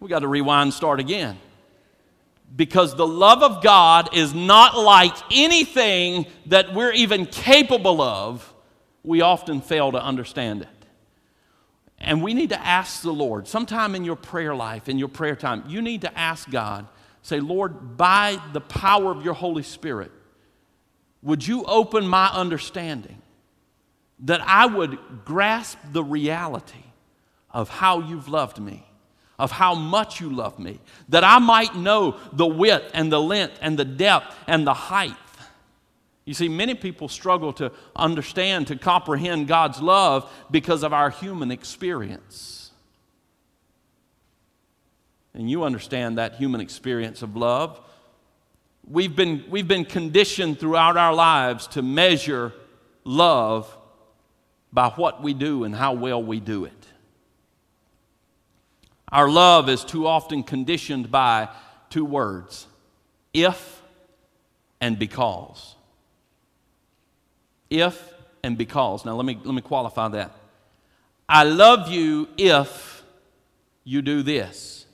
We 0.00 0.08
got 0.08 0.20
to 0.20 0.28
rewind 0.28 0.74
start 0.74 1.00
again. 1.00 1.38
Because 2.54 2.94
the 2.94 3.06
love 3.06 3.42
of 3.42 3.62
God 3.62 4.16
is 4.16 4.32
not 4.32 4.76
like 4.76 5.14
anything 5.30 6.26
that 6.46 6.72
we're 6.72 6.92
even 6.92 7.26
capable 7.26 8.00
of, 8.00 8.54
we 9.02 9.20
often 9.20 9.60
fail 9.60 9.92
to 9.92 10.02
understand 10.02 10.62
it. 10.62 10.68
And 11.98 12.22
we 12.22 12.32
need 12.32 12.50
to 12.50 12.60
ask 12.60 13.02
the 13.02 13.12
Lord, 13.12 13.48
sometime 13.48 13.94
in 13.94 14.04
your 14.04 14.16
prayer 14.16 14.54
life, 14.54 14.88
in 14.88 14.98
your 14.98 15.08
prayer 15.08 15.36
time, 15.36 15.64
you 15.66 15.82
need 15.82 16.02
to 16.02 16.18
ask 16.18 16.48
God, 16.48 16.86
say, 17.22 17.40
Lord, 17.40 17.96
by 17.96 18.40
the 18.52 18.60
power 18.60 19.10
of 19.10 19.24
your 19.24 19.34
Holy 19.34 19.64
Spirit, 19.64 20.12
would 21.22 21.46
you 21.46 21.64
open 21.64 22.06
my 22.06 22.28
understanding 22.28 23.20
that 24.20 24.40
I 24.40 24.66
would 24.66 24.98
grasp 25.24 25.78
the 25.92 26.02
reality 26.02 26.84
of 27.50 27.68
how 27.68 28.00
you've 28.00 28.28
loved 28.28 28.60
me, 28.60 28.84
of 29.38 29.52
how 29.52 29.74
much 29.74 30.20
you 30.20 30.30
love 30.30 30.58
me, 30.58 30.80
that 31.08 31.24
I 31.24 31.38
might 31.38 31.74
know 31.76 32.16
the 32.32 32.46
width 32.46 32.90
and 32.94 33.12
the 33.12 33.20
length 33.20 33.58
and 33.60 33.78
the 33.78 33.84
depth 33.84 34.34
and 34.46 34.66
the 34.66 34.74
height. 34.74 35.14
You 36.24 36.34
see, 36.34 36.48
many 36.48 36.74
people 36.74 37.08
struggle 37.08 37.54
to 37.54 37.72
understand, 37.96 38.66
to 38.66 38.76
comprehend 38.76 39.48
God's 39.48 39.80
love 39.80 40.30
because 40.50 40.82
of 40.82 40.92
our 40.92 41.08
human 41.08 41.50
experience. 41.50 42.70
And 45.32 45.48
you 45.48 45.62
understand 45.62 46.18
that 46.18 46.34
human 46.34 46.60
experience 46.60 47.22
of 47.22 47.36
love. 47.36 47.80
We've 48.86 49.14
been, 49.14 49.44
we've 49.48 49.68
been 49.68 49.84
conditioned 49.84 50.58
throughout 50.58 50.96
our 50.96 51.14
lives 51.14 51.66
to 51.68 51.82
measure 51.82 52.52
love 53.04 53.74
by 54.72 54.88
what 54.90 55.22
we 55.22 55.34
do 55.34 55.64
and 55.64 55.74
how 55.74 55.92
well 55.92 56.22
we 56.22 56.40
do 56.40 56.64
it. 56.64 56.72
Our 59.10 59.28
love 59.28 59.68
is 59.68 59.84
too 59.84 60.06
often 60.06 60.42
conditioned 60.42 61.10
by 61.10 61.48
two 61.90 62.04
words 62.04 62.66
if 63.32 63.82
and 64.80 64.98
because. 64.98 65.74
If 67.70 68.14
and 68.42 68.58
because. 68.58 69.04
Now, 69.04 69.14
let 69.14 69.24
me, 69.24 69.38
let 69.42 69.54
me 69.54 69.62
qualify 69.62 70.08
that. 70.08 70.34
I 71.28 71.44
love 71.44 71.90
you 71.90 72.28
if 72.36 73.02
you 73.84 74.02
do 74.02 74.22
this. 74.22 74.86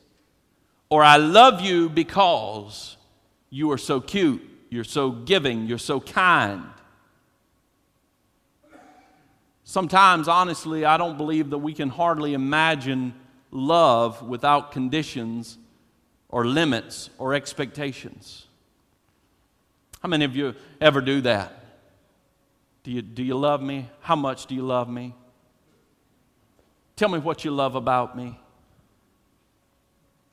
Or 0.89 1.03
I 1.03 1.17
love 1.17 1.61
you 1.61 1.89
because 1.89 2.97
you 3.51 3.71
are 3.73 3.79
so 3.79 4.01
cute, 4.01 4.43
you're 4.71 4.85
so 4.85 5.11
giving, 5.11 5.67
you're 5.67 5.79
so 5.79 6.01
kind. 6.01 6.65
Sometimes, 9.75 10.29
honestly, 10.29 10.85
I 10.85 10.97
don't 10.97 11.19
believe 11.19 11.51
that 11.51 11.59
we 11.59 11.75
can 11.75 11.89
hardly 11.89 12.33
imagine 12.33 13.13
love 13.51 14.23
without 14.23 14.71
conditions 14.71 15.59
or 16.29 16.47
limits 16.47 17.11
or 17.19 17.35
expectations. 17.35 18.47
How 20.01 20.09
many 20.09 20.27
of 20.27 20.37
you 20.37 20.55
ever 20.81 21.01
do 21.01 21.23
that? 21.23 21.65
Do 22.85 22.93
you, 22.93 23.03
do 23.03 23.25
you 23.25 23.37
love 23.37 23.61
me? 23.61 23.91
How 23.99 24.15
much 24.15 24.47
do 24.47 24.55
you 24.55 24.63
love 24.63 24.89
me? 24.89 25.13
Tell 26.95 27.09
me 27.09 27.19
what 27.19 27.45
you 27.45 27.51
love 27.51 27.75
about 27.75 28.17
me. 28.17 28.39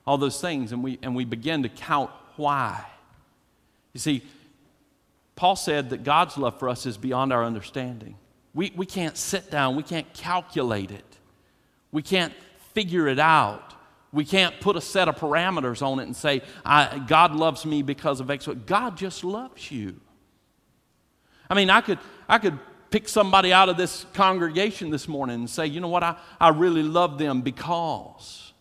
All 0.06 0.20
those 0.20 0.40
things, 0.40 0.72
and 0.72 0.84
we, 0.84 1.00
and 1.02 1.16
we 1.16 1.26
begin 1.26 1.64
to 1.64 1.70
count 1.70 2.12
why. 2.36 2.86
You 3.94 4.02
see, 4.02 4.24
Paul 5.36 5.56
said 5.56 5.90
that 5.90 6.04
God's 6.04 6.38
love 6.38 6.60
for 6.60 6.70
us 6.70 6.86
is 6.86 6.96
beyond 6.96 7.34
our 7.34 7.44
understanding. 7.44 8.18
We, 8.54 8.72
we 8.76 8.86
can't 8.86 9.18
sit 9.18 9.50
down, 9.50 9.76
we 9.76 9.84
can't 9.84 10.12
calculate 10.14 10.92
it, 10.92 11.18
we 11.92 12.02
can't 12.02 12.34
figure 12.74 13.08
it 13.08 13.20
out. 13.20 13.74
We 14.14 14.26
can't 14.26 14.60
put 14.60 14.76
a 14.76 14.82
set 14.82 15.08
of 15.08 15.16
parameters 15.16 15.82
on 15.82 16.00
it 16.00 16.04
and 16.04 16.16
say, 16.16 16.42
God 16.66 17.34
loves 17.34 17.66
me 17.66 17.82
because 17.82 18.20
of 18.20 18.30
X. 18.30 18.46
God 18.66 18.98
just 18.98 19.24
loves 19.24 19.72
you. 19.72 20.02
I 21.50 21.54
mean, 21.54 21.70
I 21.70 21.80
could, 21.80 22.00
I 22.28 22.38
could 22.38 22.60
pick 22.90 23.08
somebody 23.08 23.54
out 23.54 23.70
of 23.70 23.78
this 23.78 24.06
congregation 24.14 24.90
this 24.90 25.08
morning 25.08 25.36
and 25.36 25.50
say, 25.50 25.66
you 25.66 25.80
know 25.80 25.88
what, 25.88 26.04
I, 26.04 26.18
I 26.40 26.50
really 26.50 26.84
love 26.84 27.18
them 27.18 27.42
because. 27.42 28.52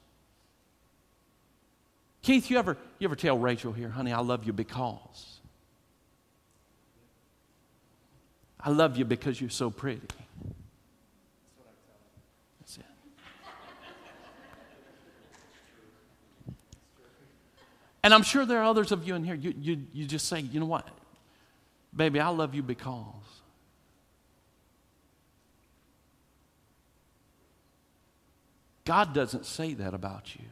Keith, 2.23 2.49
you 2.49 2.59
ever, 2.59 2.77
you 2.99 3.09
ever 3.09 3.17
tell 3.17 3.37
Rachel 3.37 3.73
here, 3.73 3.89
honey, 3.89 4.13
I 4.13 4.21
love 4.21 4.45
you 4.45 4.53
because? 4.53 5.30
I 8.63 8.71
love 8.71 8.97
you 8.97 9.05
because 9.05 9.41
you're 9.41 9.51
so 9.51 9.71
pretty. 9.71 10.07
That's 12.61 12.79
it. 12.79 12.85
And 18.03 18.13
I'm 18.13 18.23
sure 18.23 18.45
there 18.45 18.59
are 18.59 18.65
others 18.65 18.93
of 18.93 19.07
you 19.07 19.15
in 19.15 19.25
here, 19.25 19.35
you, 19.35 19.55
you, 19.59 19.83
you 19.93 20.07
just 20.07 20.27
say, 20.27 20.41
you 20.41 20.61
know 20.61 20.67
what? 20.67 20.87
Baby, 21.95 22.21
I 22.21 22.29
love 22.29 22.55
you 22.55 22.63
because. 22.63 23.05
God 28.85 29.15
doesn't 29.15 29.47
say 29.47 29.75
that 29.75 29.95
about 29.95 30.35
you. 30.35 30.45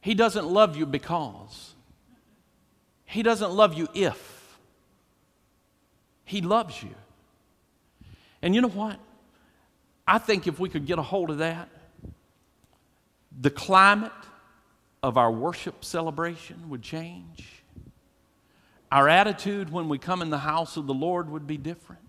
He 0.00 0.14
doesn't 0.14 0.46
love 0.46 0.76
you 0.76 0.86
because. 0.86 1.74
He 3.08 3.22
doesn't 3.22 3.52
love 3.52 3.72
you 3.72 3.88
if. 3.94 4.58
He 6.24 6.42
loves 6.42 6.82
you. 6.82 6.94
And 8.42 8.54
you 8.54 8.60
know 8.60 8.68
what? 8.68 9.00
I 10.06 10.18
think 10.18 10.46
if 10.46 10.60
we 10.60 10.68
could 10.68 10.84
get 10.84 10.98
a 10.98 11.02
hold 11.02 11.30
of 11.30 11.38
that, 11.38 11.70
the 13.40 13.48
climate 13.48 14.12
of 15.02 15.16
our 15.16 15.32
worship 15.32 15.86
celebration 15.86 16.68
would 16.68 16.82
change. 16.82 17.62
Our 18.92 19.08
attitude 19.08 19.72
when 19.72 19.88
we 19.88 19.96
come 19.96 20.20
in 20.20 20.28
the 20.28 20.38
house 20.38 20.76
of 20.76 20.86
the 20.86 20.94
Lord 20.94 21.30
would 21.30 21.46
be 21.46 21.56
different. 21.56 22.02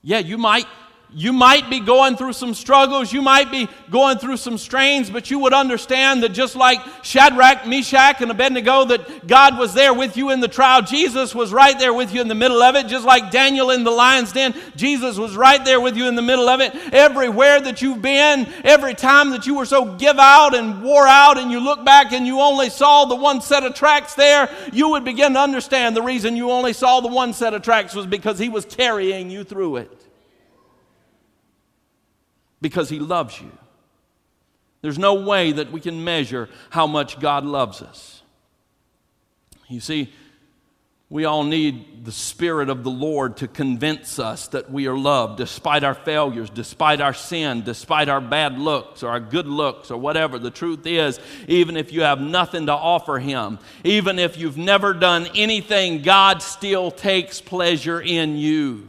Yeah, 0.00 0.20
you 0.20 0.38
might 0.38 0.66
you 1.12 1.32
might 1.32 1.68
be 1.68 1.80
going 1.80 2.16
through 2.16 2.34
some 2.34 2.54
struggles, 2.54 3.12
you 3.12 3.22
might 3.22 3.50
be 3.50 3.68
going 3.90 4.18
through 4.18 4.36
some 4.36 4.58
strains, 4.58 5.10
but 5.10 5.30
you 5.30 5.38
would 5.40 5.52
understand 5.52 6.22
that 6.22 6.30
just 6.30 6.54
like 6.54 6.80
Shadrach, 7.02 7.66
Meshach, 7.66 8.20
and 8.20 8.30
Abednego, 8.30 8.84
that 8.86 9.26
God 9.26 9.58
was 9.58 9.74
there 9.74 9.92
with 9.92 10.16
you 10.16 10.30
in 10.30 10.40
the 10.40 10.48
trial. 10.48 10.82
Jesus 10.82 11.34
was 11.34 11.52
right 11.52 11.78
there 11.78 11.92
with 11.92 12.14
you 12.14 12.20
in 12.20 12.28
the 12.28 12.34
middle 12.34 12.62
of 12.62 12.76
it, 12.76 12.86
just 12.86 13.04
like 13.04 13.30
Daniel 13.30 13.70
in 13.70 13.82
the 13.82 13.90
lion's 13.90 14.32
den. 14.32 14.54
Jesus 14.76 15.18
was 15.18 15.36
right 15.36 15.64
there 15.64 15.80
with 15.80 15.96
you 15.96 16.06
in 16.06 16.14
the 16.14 16.22
middle 16.22 16.48
of 16.48 16.60
it. 16.60 16.74
Everywhere 16.92 17.60
that 17.60 17.82
you've 17.82 18.02
been, 18.02 18.46
every 18.64 18.94
time 18.94 19.30
that 19.30 19.46
you 19.46 19.54
were 19.54 19.66
so 19.66 19.96
give 19.96 20.18
out 20.18 20.54
and 20.54 20.82
wore 20.82 21.06
out, 21.06 21.38
and 21.38 21.50
you 21.50 21.60
look 21.60 21.84
back 21.84 22.12
and 22.12 22.26
you 22.26 22.40
only 22.40 22.70
saw 22.70 23.04
the 23.04 23.16
one 23.16 23.40
set 23.40 23.64
of 23.64 23.74
tracks 23.74 24.14
there, 24.14 24.48
you 24.72 24.90
would 24.90 25.04
begin 25.04 25.34
to 25.34 25.40
understand 25.40 25.96
the 25.96 26.02
reason 26.02 26.36
you 26.36 26.50
only 26.50 26.72
saw 26.72 27.00
the 27.00 27.08
one 27.08 27.32
set 27.32 27.54
of 27.54 27.62
tracks 27.62 27.94
was 27.94 28.06
because 28.06 28.38
He 28.38 28.48
was 28.48 28.64
carrying 28.64 29.30
you 29.30 29.44
through 29.44 29.76
it 29.76 30.09
because 32.60 32.88
He 32.88 32.98
loves 32.98 33.40
you. 33.40 33.50
There's 34.82 34.98
no 34.98 35.14
way 35.14 35.52
that 35.52 35.72
we 35.72 35.80
can 35.80 36.04
measure 36.04 36.48
how 36.70 36.86
much 36.86 37.20
God 37.20 37.44
loves 37.44 37.82
us. 37.82 38.22
You 39.68 39.80
see, 39.80 40.12
we 41.10 41.24
all 41.24 41.42
need 41.42 42.04
the 42.04 42.12
Spirit 42.12 42.70
of 42.70 42.84
the 42.84 42.90
Lord 42.90 43.38
to 43.38 43.48
convince 43.48 44.20
us 44.20 44.46
that 44.48 44.70
we 44.70 44.86
are 44.86 44.96
loved 44.96 45.38
despite 45.38 45.82
our 45.82 45.94
failures, 45.94 46.48
despite 46.50 47.00
our 47.00 47.12
sin, 47.12 47.62
despite 47.62 48.08
our 48.08 48.20
bad 48.20 48.58
looks 48.58 49.02
or 49.02 49.08
our 49.08 49.18
good 49.18 49.48
looks 49.48 49.90
or 49.90 49.98
whatever. 49.98 50.38
The 50.38 50.52
truth 50.52 50.86
is, 50.86 51.18
even 51.48 51.76
if 51.76 51.92
you 51.92 52.02
have 52.02 52.20
nothing 52.20 52.66
to 52.66 52.72
offer 52.72 53.18
Him, 53.18 53.58
even 53.82 54.20
if 54.20 54.38
you've 54.38 54.56
never 54.56 54.94
done 54.94 55.28
anything, 55.34 56.02
God 56.02 56.42
still 56.42 56.92
takes 56.92 57.40
pleasure 57.40 58.00
in 58.00 58.36
you. 58.36 58.88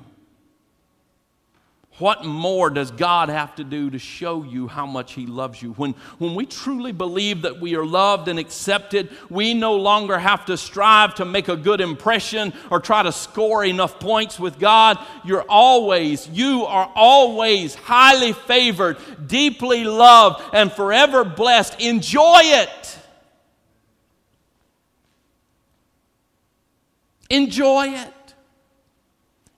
What 2.02 2.26
more 2.26 2.72
does 2.72 2.90
God 2.90 3.30
have 3.30 3.54
to 3.58 3.64
do 3.64 3.92
to 3.92 4.00
show 4.00 4.42
you 4.44 4.68
how 4.68 4.88
much 4.88 5.14
He 5.14 5.28
loves 5.28 5.62
you? 5.62 5.74
When, 5.74 5.94
when 6.18 6.34
we 6.34 6.48
truly 6.48 6.92
believe 6.92 7.44
that 7.44 7.62
we 7.62 7.76
are 7.76 7.86
loved 7.86 8.28
and 8.28 8.40
accepted, 8.40 9.12
we 9.30 9.54
no 9.54 9.76
longer 9.76 10.18
have 10.18 10.46
to 10.48 10.58
strive 10.58 11.14
to 11.16 11.26
make 11.26 11.48
a 11.48 11.56
good 11.56 11.80
impression 11.80 12.54
or 12.72 12.80
try 12.80 13.04
to 13.04 13.12
score 13.12 13.64
enough 13.64 14.00
points 14.00 14.40
with 14.40 14.58
God. 14.58 14.98
You're 15.24 15.46
always, 15.48 16.28
you 16.28 16.66
are 16.66 16.92
always 16.96 17.76
highly 17.76 18.34
favored, 18.34 18.98
deeply 19.28 19.84
loved, 19.84 20.42
and 20.54 20.72
forever 20.72 21.24
blessed. 21.24 21.80
Enjoy 21.80 22.40
it. 22.42 22.98
Enjoy 27.30 27.90
it. 27.90 28.21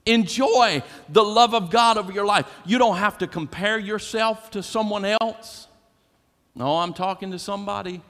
Enjoy 0.06 0.84
the 1.10 1.24
love 1.24 1.54
of 1.54 1.70
God 1.70 1.98
over 1.98 2.12
your 2.12 2.26
life. 2.26 2.46
You 2.66 2.78
don't 2.78 2.98
have 2.98 3.18
to 3.20 3.28
compare 3.28 3.80
yourself 3.80 4.52
to 4.52 4.62
someone 4.62 5.06
else. 5.06 5.68
No, 6.56 6.78
I'm 6.78 6.94
talking 6.94 7.32
to 7.32 7.40
somebody. 7.40 8.02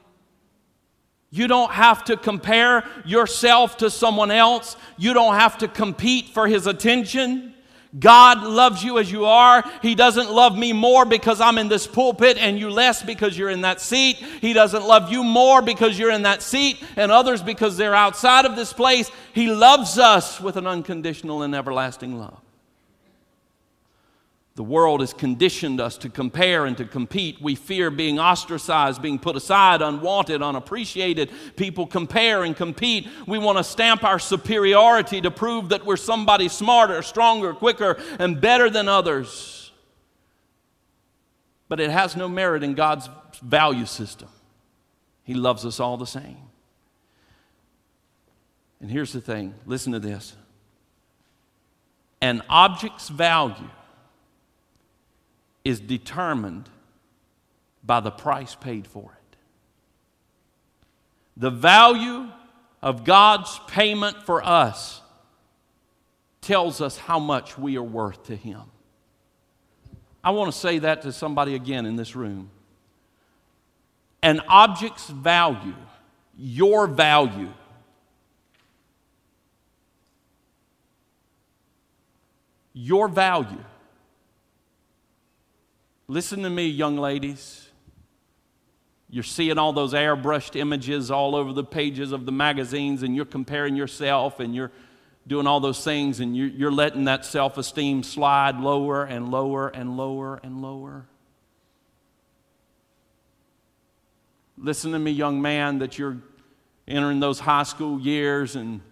You 1.30 1.48
don't 1.48 1.72
have 1.72 2.04
to 2.04 2.16
compare 2.16 2.84
yourself 3.04 3.78
to 3.78 3.90
someone 3.90 4.30
else. 4.30 4.76
You 4.96 5.14
don't 5.14 5.34
have 5.34 5.58
to 5.58 5.68
compete 5.68 6.28
for 6.28 6.46
his 6.46 6.66
attention. 6.66 7.53
God 7.98 8.42
loves 8.42 8.82
you 8.82 8.98
as 8.98 9.10
you 9.10 9.26
are. 9.26 9.64
He 9.80 9.94
doesn't 9.94 10.30
love 10.30 10.56
me 10.58 10.72
more 10.72 11.04
because 11.04 11.40
I'm 11.40 11.58
in 11.58 11.68
this 11.68 11.86
pulpit 11.86 12.38
and 12.38 12.58
you 12.58 12.70
less 12.70 13.02
because 13.02 13.38
you're 13.38 13.50
in 13.50 13.60
that 13.60 13.80
seat. 13.80 14.16
He 14.16 14.52
doesn't 14.52 14.84
love 14.84 15.12
you 15.12 15.22
more 15.22 15.62
because 15.62 15.98
you're 15.98 16.10
in 16.10 16.22
that 16.22 16.42
seat 16.42 16.82
and 16.96 17.12
others 17.12 17.42
because 17.42 17.76
they're 17.76 17.94
outside 17.94 18.46
of 18.46 18.56
this 18.56 18.72
place. 18.72 19.10
He 19.32 19.48
loves 19.48 19.98
us 19.98 20.40
with 20.40 20.56
an 20.56 20.66
unconditional 20.66 21.42
and 21.42 21.54
everlasting 21.54 22.18
love. 22.18 22.43
The 24.56 24.62
world 24.62 25.00
has 25.00 25.12
conditioned 25.12 25.80
us 25.80 25.98
to 25.98 26.08
compare 26.08 26.64
and 26.64 26.76
to 26.76 26.84
compete. 26.84 27.40
We 27.40 27.56
fear 27.56 27.90
being 27.90 28.20
ostracized, 28.20 29.02
being 29.02 29.18
put 29.18 29.34
aside, 29.34 29.82
unwanted, 29.82 30.42
unappreciated. 30.42 31.32
People 31.56 31.88
compare 31.88 32.44
and 32.44 32.54
compete. 32.54 33.08
We 33.26 33.38
want 33.38 33.58
to 33.58 33.64
stamp 33.64 34.04
our 34.04 34.20
superiority 34.20 35.20
to 35.22 35.30
prove 35.32 35.70
that 35.70 35.84
we're 35.84 35.96
somebody 35.96 36.48
smarter, 36.48 37.02
stronger, 37.02 37.52
quicker, 37.52 38.00
and 38.20 38.40
better 38.40 38.70
than 38.70 38.88
others. 38.88 39.72
But 41.68 41.80
it 41.80 41.90
has 41.90 42.14
no 42.14 42.28
merit 42.28 42.62
in 42.62 42.74
God's 42.74 43.10
value 43.42 43.86
system. 43.86 44.28
He 45.24 45.34
loves 45.34 45.66
us 45.66 45.80
all 45.80 45.96
the 45.96 46.06
same. 46.06 46.36
And 48.80 48.88
here's 48.88 49.12
the 49.12 49.20
thing 49.20 49.54
listen 49.66 49.92
to 49.94 49.98
this 49.98 50.36
an 52.20 52.40
object's 52.48 53.08
value 53.08 53.70
is 55.64 55.80
determined 55.80 56.68
by 57.82 58.00
the 58.00 58.10
price 58.10 58.54
paid 58.54 58.86
for 58.86 59.12
it. 59.12 59.36
The 61.36 61.50
value 61.50 62.28
of 62.82 63.04
God's 63.04 63.58
payment 63.66 64.22
for 64.24 64.44
us 64.44 65.00
tells 66.40 66.80
us 66.80 66.98
how 66.98 67.18
much 67.18 67.58
we 67.58 67.76
are 67.76 67.82
worth 67.82 68.24
to 68.24 68.36
Him. 68.36 68.60
I 70.22 70.30
want 70.30 70.52
to 70.52 70.58
say 70.58 70.78
that 70.78 71.02
to 71.02 71.12
somebody 71.12 71.54
again 71.54 71.86
in 71.86 71.96
this 71.96 72.14
room. 72.14 72.50
An 74.22 74.40
object's 74.48 75.08
value, 75.08 75.74
your 76.36 76.86
value, 76.86 77.52
your 82.72 83.08
value 83.08 83.64
Listen 86.06 86.42
to 86.42 86.50
me, 86.50 86.66
young 86.66 86.96
ladies. 86.96 87.68
You're 89.08 89.22
seeing 89.22 89.58
all 89.58 89.72
those 89.72 89.94
airbrushed 89.94 90.56
images 90.56 91.10
all 91.10 91.34
over 91.34 91.52
the 91.52 91.64
pages 91.64 92.12
of 92.12 92.26
the 92.26 92.32
magazines, 92.32 93.02
and 93.02 93.16
you're 93.16 93.24
comparing 93.24 93.76
yourself 93.76 94.40
and 94.40 94.54
you're 94.54 94.72
doing 95.26 95.46
all 95.46 95.60
those 95.60 95.82
things, 95.82 96.20
and 96.20 96.36
you're, 96.36 96.70
letting 96.70 97.04
that 97.04 97.24
self 97.24 97.56
esteem 97.56 98.02
slide 98.02 98.60
lower 98.60 99.04
and 99.04 99.30
lower 99.30 99.68
and 99.68 99.96
lower 99.96 100.38
and 100.42 100.60
lower. 100.60 101.06
Listen 104.58 104.92
to 104.92 104.98
me, 104.98 105.10
young 105.10 105.40
man, 105.40 105.78
that 105.78 105.98
you're 105.98 106.18
entering 106.86 107.20
those 107.20 107.40
high 107.40 107.62
school 107.62 107.98
years, 107.98 108.54
and 108.54 108.82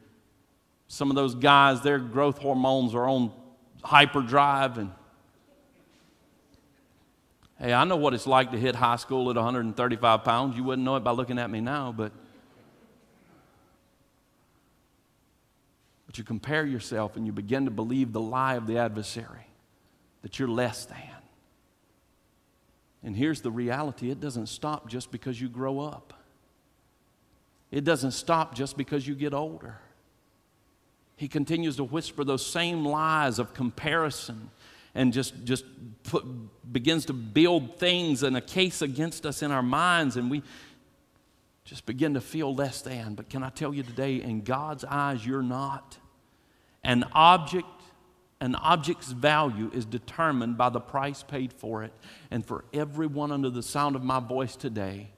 some 0.89 1.11
of 1.11 1.17
those 1.17 1.35
guys, 1.35 1.83
their 1.83 1.99
growth 1.99 2.39
hormones 2.39 2.95
are 2.95 3.07
on 3.07 3.31
hyperdrive, 3.85 4.79
and 4.79 4.91
Hey, 7.63 7.73
I 7.73 7.85
know 7.85 7.95
what 7.95 8.13
it's 8.13 8.27
like 8.27 8.51
to 8.51 8.59
hit 8.59 8.75
high 8.75 8.97
school 8.97 9.31
at 9.31 9.37
135 9.37 10.25
pounds. 10.25 10.57
You 10.57 10.65
wouldn't 10.65 10.85
know 10.85 10.97
it 10.97 11.05
by 11.05 11.13
looking 11.13 11.39
at 11.39 11.49
me 11.49 11.61
now, 11.61 11.95
but. 11.97 12.11
But 16.07 16.19
you 16.19 16.25
compare 16.25 16.67
yourself 16.67 17.17
and 17.17 17.25
you 17.25 17.31
begin 17.31 17.65
to 17.67 17.71
believe 17.71 18.13
the 18.13 18.21
lie 18.21 18.57
of 18.57 18.67
the 18.67 18.79
adversary 18.79 19.47
that 20.23 20.41
you're 20.41 20.49
less 20.49 20.87
than. 20.87 20.99
And 23.05 23.17
here's 23.17 23.43
the 23.43 23.51
reality 23.53 24.11
it 24.11 24.19
doesn't 24.19 24.49
stop 24.49 24.89
just 24.89 25.13
because 25.13 25.41
you 25.41 25.49
grow 25.49 25.79
up, 25.79 26.13
it 27.71 27.85
doesn't 27.85 28.11
stop 28.11 28.57
just 28.57 28.77
because 28.77 29.07
you 29.07 29.15
get 29.15 29.33
older. 29.33 29.79
He 31.15 31.29
continues 31.29 31.77
to 31.77 31.85
whisper 31.85 32.25
those 32.25 32.45
same 32.45 32.85
lies 32.85 33.39
of 33.39 33.55
comparison 33.55 34.51
and 34.95 35.13
just, 35.13 35.45
just 35.45 35.65
put, 36.05 36.25
begins 36.71 37.07
to 37.07 37.13
build 37.13 37.79
things 37.79 38.23
and 38.23 38.37
a 38.37 38.41
case 38.41 38.83
against 38.83 39.25
us 39.25 39.43
in 39.43 39.51
our 39.51 39.63
minds, 39.63 40.17
and 40.17 40.31
we 40.31 40.43
just 41.65 41.87
begin 41.87 42.15
to 42.15 42.21
feel 42.21 42.55
less 42.55 42.83
than. 42.83 43.15
But 43.15 43.31
can 43.31 43.43
I 43.43 43.49
tell 43.49 43.73
you 43.73 43.83
today, 43.83 44.17
in 44.17 44.43
God's 44.43 44.85
eyes, 44.85 45.25
you're 45.25 45.43
not. 45.43 45.99
An 46.85 47.05
object, 47.13 47.69
an 48.41 48.55
object's 48.57 49.13
value 49.13 49.71
is 49.73 49.85
determined 49.85 50.59
by 50.59 50.69
the 50.69 50.81
price 50.81 51.23
paid 51.23 51.53
for 51.53 51.85
it. 51.85 51.93
And 52.31 52.45
for 52.45 52.65
everyone 52.73 53.31
under 53.33 53.51
the 53.51 53.63
sound 53.63 53.97
of 53.97 54.03
my 54.03 54.21
voice 54.21 54.57
today, 54.57 55.11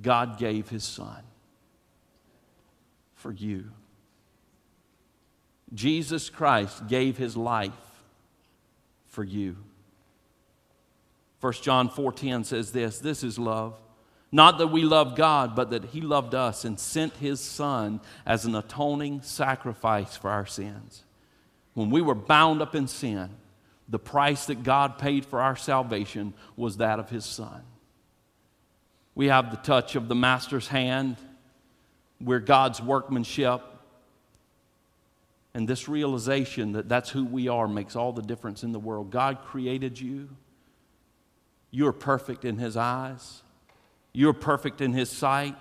God 0.00 0.38
gave 0.38 0.68
his 0.68 0.84
son 0.84 1.22
for 3.14 3.32
you. 3.32 3.72
Jesus 5.74 6.30
Christ 6.30 6.86
gave 6.86 7.16
his 7.18 7.36
life 7.36 7.72
for 9.18 9.24
you. 9.24 9.56
1 11.40 11.54
John 11.54 11.88
4:10 11.88 12.44
says 12.44 12.70
this, 12.70 13.00
this 13.00 13.24
is 13.24 13.36
love. 13.36 13.74
Not 14.30 14.58
that 14.58 14.68
we 14.68 14.84
love 14.84 15.16
God, 15.16 15.56
but 15.56 15.70
that 15.70 15.86
he 15.86 16.00
loved 16.00 16.36
us 16.36 16.64
and 16.64 16.78
sent 16.78 17.16
his 17.16 17.40
son 17.40 18.00
as 18.24 18.44
an 18.44 18.54
atoning 18.54 19.22
sacrifice 19.22 20.16
for 20.16 20.30
our 20.30 20.46
sins. 20.46 21.02
When 21.74 21.90
we 21.90 22.00
were 22.00 22.14
bound 22.14 22.62
up 22.62 22.76
in 22.76 22.86
sin, 22.86 23.30
the 23.88 23.98
price 23.98 24.46
that 24.46 24.62
God 24.62 24.98
paid 24.98 25.26
for 25.26 25.40
our 25.40 25.56
salvation 25.56 26.32
was 26.54 26.76
that 26.76 27.00
of 27.00 27.10
his 27.10 27.24
son. 27.24 27.62
We 29.16 29.26
have 29.26 29.50
the 29.50 29.56
touch 29.56 29.96
of 29.96 30.06
the 30.06 30.14
master's 30.14 30.68
hand. 30.68 31.16
We're 32.20 32.38
God's 32.38 32.80
workmanship. 32.80 33.62
And 35.58 35.66
this 35.66 35.88
realization 35.88 36.70
that 36.74 36.88
that's 36.88 37.10
who 37.10 37.24
we 37.24 37.48
are 37.48 37.66
makes 37.66 37.96
all 37.96 38.12
the 38.12 38.22
difference 38.22 38.62
in 38.62 38.70
the 38.70 38.78
world. 38.78 39.10
God 39.10 39.40
created 39.44 40.00
you. 40.00 40.28
You're 41.72 41.90
perfect 41.90 42.44
in 42.44 42.58
His 42.58 42.76
eyes, 42.76 43.42
you're 44.12 44.32
perfect 44.32 44.80
in 44.80 44.92
His 44.92 45.10
sight. 45.10 45.56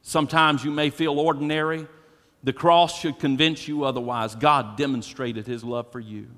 Sometimes 0.00 0.64
you 0.64 0.70
may 0.70 0.88
feel 0.88 1.20
ordinary. 1.20 1.86
The 2.44 2.54
cross 2.54 2.98
should 2.98 3.18
convince 3.18 3.68
you 3.68 3.84
otherwise. 3.84 4.34
God 4.34 4.78
demonstrated 4.78 5.46
His 5.46 5.62
love 5.62 5.92
for 5.92 6.00
you. 6.00 6.28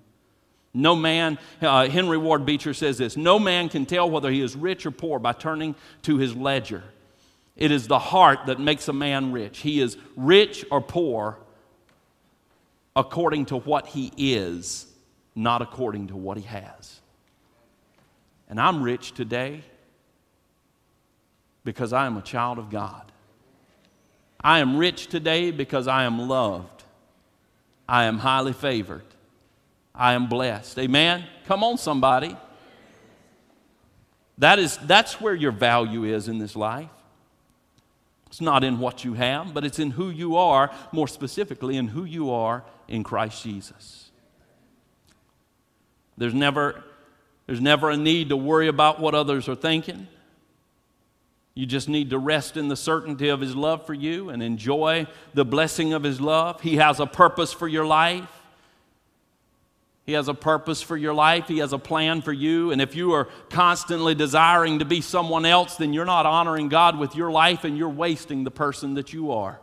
No 0.75 0.97
man, 0.97 1.39
uh, 1.63 1.89
Henry 1.89 2.19
Ward 2.19 2.45
Beecher 2.45 2.75
says 2.75 2.99
this 2.99 3.17
no 3.17 3.39
man 3.39 3.69
can 3.69 3.87
tell 3.87 4.11
whether 4.11 4.29
he 4.29 4.41
is 4.41 4.57
rich 4.57 4.85
or 4.85 4.91
poor 4.91 5.21
by 5.21 5.35
turning 5.35 5.77
to 6.03 6.19
his 6.19 6.35
ledger. 6.35 6.83
It 7.55 7.71
is 7.71 7.87
the 7.87 8.01
heart 8.01 8.47
that 8.47 8.59
makes 8.59 8.89
a 8.89 8.93
man 8.93 9.31
rich. 9.31 9.59
He 9.59 9.81
is 9.81 9.97
rich 10.17 10.65
or 10.73 10.81
poor 10.81 11.39
according 12.99 13.47
to 13.47 13.57
what 13.57 13.87
he 13.87 14.13
is, 14.17 14.85
not 15.37 15.63
according 15.63 16.09
to 16.09 16.17
what 16.17 16.37
he 16.37 16.43
has. 16.43 17.01
And 18.49 18.61
I'm 18.61 18.83
rich 18.83 19.13
today 19.13 19.63
because 21.63 21.93
I 21.93 22.07
am 22.07 22.17
a 22.17 22.23
child 22.23 22.59
of 22.59 22.71
God. 22.71 23.13
I 24.41 24.59
am 24.59 24.77
rich 24.77 25.07
today 25.07 25.53
because 25.53 25.87
I 25.87 26.05
am 26.05 26.29
loved. 26.29 26.83
I 27.89 28.05
am 28.05 28.19
highly 28.19 28.53
favored. 28.53 29.05
I 29.95 30.15
am 30.15 30.29
blessed. 30.29 30.77
Amen? 30.81 31.25
Come 31.47 31.63
on, 31.63 31.79
somebody. 31.79 32.37
That 34.39 34.59
is, 34.59 34.77
that's 34.77 35.21
where 35.21 35.35
your 35.35 35.53
value 35.53 36.03
is 36.03 36.27
in 36.27 36.39
this 36.39 36.57
life. 36.57 36.91
It's 38.27 38.41
not 38.41 38.65
in 38.65 38.81
what 38.81 39.05
you 39.05 39.15
have, 39.15 39.55
but 39.55 39.65
it's 39.65 39.79
in 39.79 39.93
who 39.93 40.11
you 40.11 40.37
are, 40.37 40.73
more 40.91 41.07
specifically, 41.07 41.77
in 41.77 41.89
who 41.89 42.05
you 42.05 42.33
are 42.33 42.65
in 42.89 43.05
Christ 43.05 43.43
Jesus. 43.43 44.11
There's 46.17 46.35
never, 46.35 46.83
there's 47.47 47.61
never 47.61 47.91
a 47.91 47.97
need 47.97 48.31
to 48.31 48.37
worry 48.37 48.69
about 48.69 49.01
what 49.01 49.15
others 49.15 49.49
are 49.49 49.55
thinking. 49.55 50.09
You 51.55 51.67
just 51.67 51.89
need 51.89 52.11
to 52.11 52.19
rest 52.19 52.57
in 52.57 52.69
the 52.69 52.77
certainty 52.77 53.29
of 53.29 53.41
His 53.41 53.55
love 53.55 53.87
for 53.87 53.95
you 53.95 54.31
and 54.31 54.43
enjoy 54.43 55.07
the 55.35 55.45
blessing 55.45 55.93
of 55.93 56.03
His 56.03 56.21
love. 56.21 56.61
He 56.61 56.77
has 56.77 57.01
a 57.01 57.07
purpose 57.07 57.53
for 57.53 57.69
your 57.69 57.87
life. 57.87 58.31
He 60.07 60.13
has 60.15 60.29
a 60.29 60.35
purpose 60.35 60.81
for 60.81 60.97
your 60.97 61.13
life. 61.13 61.49
He 61.49 61.59
has 61.59 61.73
a 61.73 61.79
plan 61.79 62.23
for 62.23 62.33
you. 62.33 62.71
And 62.71 62.81
if 62.81 62.97
you 62.97 63.13
are 63.13 63.27
constantly 63.51 64.15
desiring 64.15 64.79
to 64.79 64.87
be 64.87 65.01
someone 65.01 65.45
else, 65.45 65.77
then 65.77 65.93
you're 65.93 66.07
not 66.07 66.27
honoring 66.27 66.69
God 66.69 66.99
with 66.99 67.15
your 67.15 67.31
life 67.31 67.65
and 67.65 67.77
you're 67.77 67.89
wasting 67.89 68.45
the 68.45 68.51
person 68.51 68.95
that 68.95 69.13
you 69.13 69.33
are, 69.33 69.61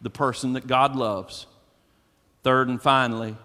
the 0.00 0.10
person 0.10 0.54
that 0.54 0.66
God 0.66 0.96
loves. 0.96 1.46
Third 2.42 2.68
and 2.68 2.80
finally, 2.80 3.36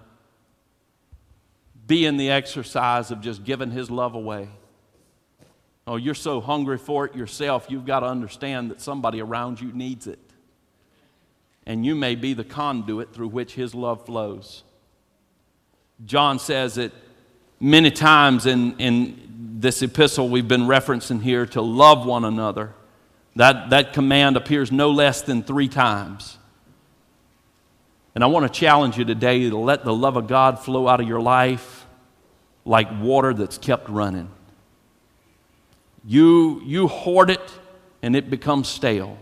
be 1.88 2.06
in 2.06 2.18
the 2.18 2.30
exercise 2.30 3.12
of 3.12 3.22
just 3.22 3.44
giving 3.44 3.72
His 3.72 3.92
love 3.92 4.16
away. 4.16 4.50
Oh, 5.88 5.98
you're 5.98 6.16
so 6.16 6.42
hungry 6.42 6.78
for 6.78 7.06
it 7.06 7.16
yourself, 7.16 7.68
you've 7.70 7.86
got 7.86 8.00
to 8.00 8.08
understand 8.08 8.72
that 8.72 8.82
somebody 8.82 9.22
around 9.22 9.62
you 9.62 9.72
needs 9.72 10.08
it. 10.08 10.20
And 11.68 11.86
you 11.86 11.96
may 11.96 12.16
be 12.16 12.34
the 12.34 12.44
conduit 12.44 13.14
through 13.14 13.28
which 13.30 13.54
His 13.54 13.76
love 13.76 14.06
flows. 14.06 14.64
John 16.04 16.40
says 16.40 16.78
it 16.78 16.92
many 17.60 17.92
times 17.92 18.46
in, 18.46 18.78
in 18.80 19.58
this 19.60 19.82
epistle 19.82 20.30
we've 20.30 20.48
been 20.48 20.68
referencing 20.68 21.22
here 21.22 21.46
to 21.48 21.62
love 21.62 22.06
one 22.06 22.26
another. 22.26 22.74
That, 23.36 23.70
that 23.70 23.94
command 23.94 24.38
appears 24.38 24.72
no 24.72 24.92
less 24.92 25.22
than 25.22 25.44
three 25.44 25.68
times. 25.68 26.38
And 28.16 28.24
I 28.24 28.28
want 28.28 28.52
to 28.52 28.60
challenge 28.60 28.98
you 28.98 29.04
today 29.04 29.50
to 29.50 29.58
let 29.58 29.84
the 29.84 29.94
love 29.94 30.16
of 30.16 30.28
God 30.28 30.60
flow 30.60 30.88
out 30.88 31.02
of 31.02 31.08
your 31.08 31.22
life 31.22 31.86
like 32.64 32.88
water 33.02 33.34
that's 33.34 33.58
kept 33.58 33.90
running. 33.90 34.32
You, 36.06 36.62
you 36.64 36.88
hoard 36.88 37.30
it 37.30 37.60
and 38.02 38.16
it 38.16 38.30
becomes 38.30 38.70
stale. 38.70 39.18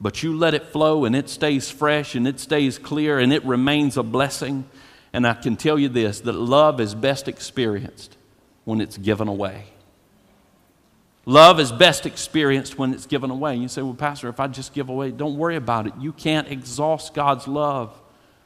But 0.00 0.22
you 0.22 0.36
let 0.36 0.54
it 0.54 0.66
flow 0.66 1.04
and 1.04 1.16
it 1.16 1.28
stays 1.28 1.70
fresh 1.70 2.14
and 2.14 2.26
it 2.26 2.38
stays 2.38 2.78
clear 2.78 3.18
and 3.18 3.32
it 3.32 3.44
remains 3.44 3.96
a 3.96 4.02
blessing. 4.02 4.68
And 5.12 5.26
I 5.26 5.34
can 5.34 5.56
tell 5.56 5.78
you 5.78 5.88
this 5.88 6.20
that 6.20 6.34
love 6.34 6.80
is 6.80 6.94
best 6.94 7.28
experienced 7.28 8.16
when 8.64 8.80
it's 8.80 8.98
given 8.98 9.28
away. 9.28 9.66
Love 11.24 11.60
is 11.60 11.70
best 11.70 12.04
experienced 12.04 12.78
when 12.78 12.92
it's 12.92 13.06
given 13.06 13.30
away. 13.30 13.54
You 13.56 13.68
say, 13.68 13.82
Well, 13.82 13.94
Pastor, 13.94 14.28
if 14.28 14.40
I 14.40 14.48
just 14.48 14.72
give 14.74 14.88
away, 14.88 15.12
don't 15.12 15.36
worry 15.36 15.56
about 15.56 15.86
it. 15.86 15.94
You 16.00 16.12
can't 16.12 16.48
exhaust 16.48 17.14
God's 17.14 17.46
love. 17.46 17.96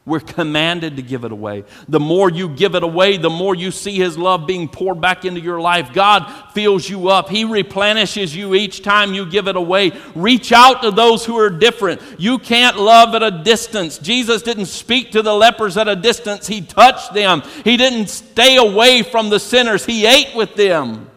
We're 0.06 0.20
commanded 0.20 0.94
to 0.96 1.02
give 1.02 1.24
it 1.24 1.32
away. 1.32 1.64
The 1.88 1.98
more 1.98 2.30
you 2.30 2.48
give 2.48 2.76
it 2.76 2.84
away, 2.84 3.16
the 3.16 3.28
more 3.28 3.56
you 3.56 3.72
see 3.72 3.96
His 3.96 4.16
love 4.16 4.46
being 4.46 4.68
poured 4.68 5.00
back 5.00 5.24
into 5.24 5.40
your 5.40 5.60
life. 5.60 5.92
God 5.92 6.32
fills 6.52 6.88
you 6.88 7.08
up, 7.08 7.28
He 7.28 7.44
replenishes 7.44 8.34
you 8.34 8.54
each 8.54 8.82
time 8.82 9.14
you 9.14 9.26
give 9.26 9.48
it 9.48 9.56
away. 9.56 9.90
Reach 10.14 10.52
out 10.52 10.82
to 10.82 10.92
those 10.92 11.26
who 11.26 11.36
are 11.36 11.50
different. 11.50 12.00
You 12.18 12.38
can't 12.38 12.78
love 12.78 13.16
at 13.16 13.24
a 13.24 13.42
distance. 13.42 13.98
Jesus 13.98 14.42
didn't 14.42 14.66
speak 14.66 15.10
to 15.10 15.22
the 15.22 15.34
lepers 15.34 15.76
at 15.76 15.88
a 15.88 15.96
distance, 15.96 16.46
He 16.46 16.60
touched 16.60 17.12
them. 17.12 17.42
He 17.64 17.76
didn't 17.76 18.08
stay 18.08 18.58
away 18.58 19.02
from 19.02 19.28
the 19.28 19.40
sinners, 19.40 19.84
He 19.84 20.06
ate 20.06 20.36
with 20.36 20.54
them. 20.54 21.10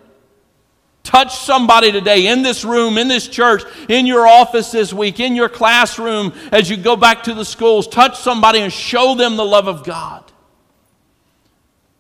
Touch 1.10 1.36
somebody 1.36 1.92
today 1.92 2.28
in 2.28 2.44
this 2.44 2.64
room, 2.64 2.96
in 2.96 3.08
this 3.08 3.28
church, 3.28 3.64
in 3.90 4.06
your 4.06 4.28
office 4.28 4.70
this 4.70 4.94
week, 4.94 5.20
in 5.20 5.36
your 5.36 5.50
classroom 5.50 6.32
as 6.52 6.70
you 6.70 6.78
go 6.78 6.96
back 6.96 7.24
to 7.24 7.34
the 7.34 7.44
schools. 7.44 7.88
Touch 7.88 8.20
somebody 8.20 8.60
and 8.60 8.72
show 8.72 9.16
them 9.16 9.36
the 9.36 9.44
love 9.44 9.68
of 9.68 9.84
God. 9.84 10.24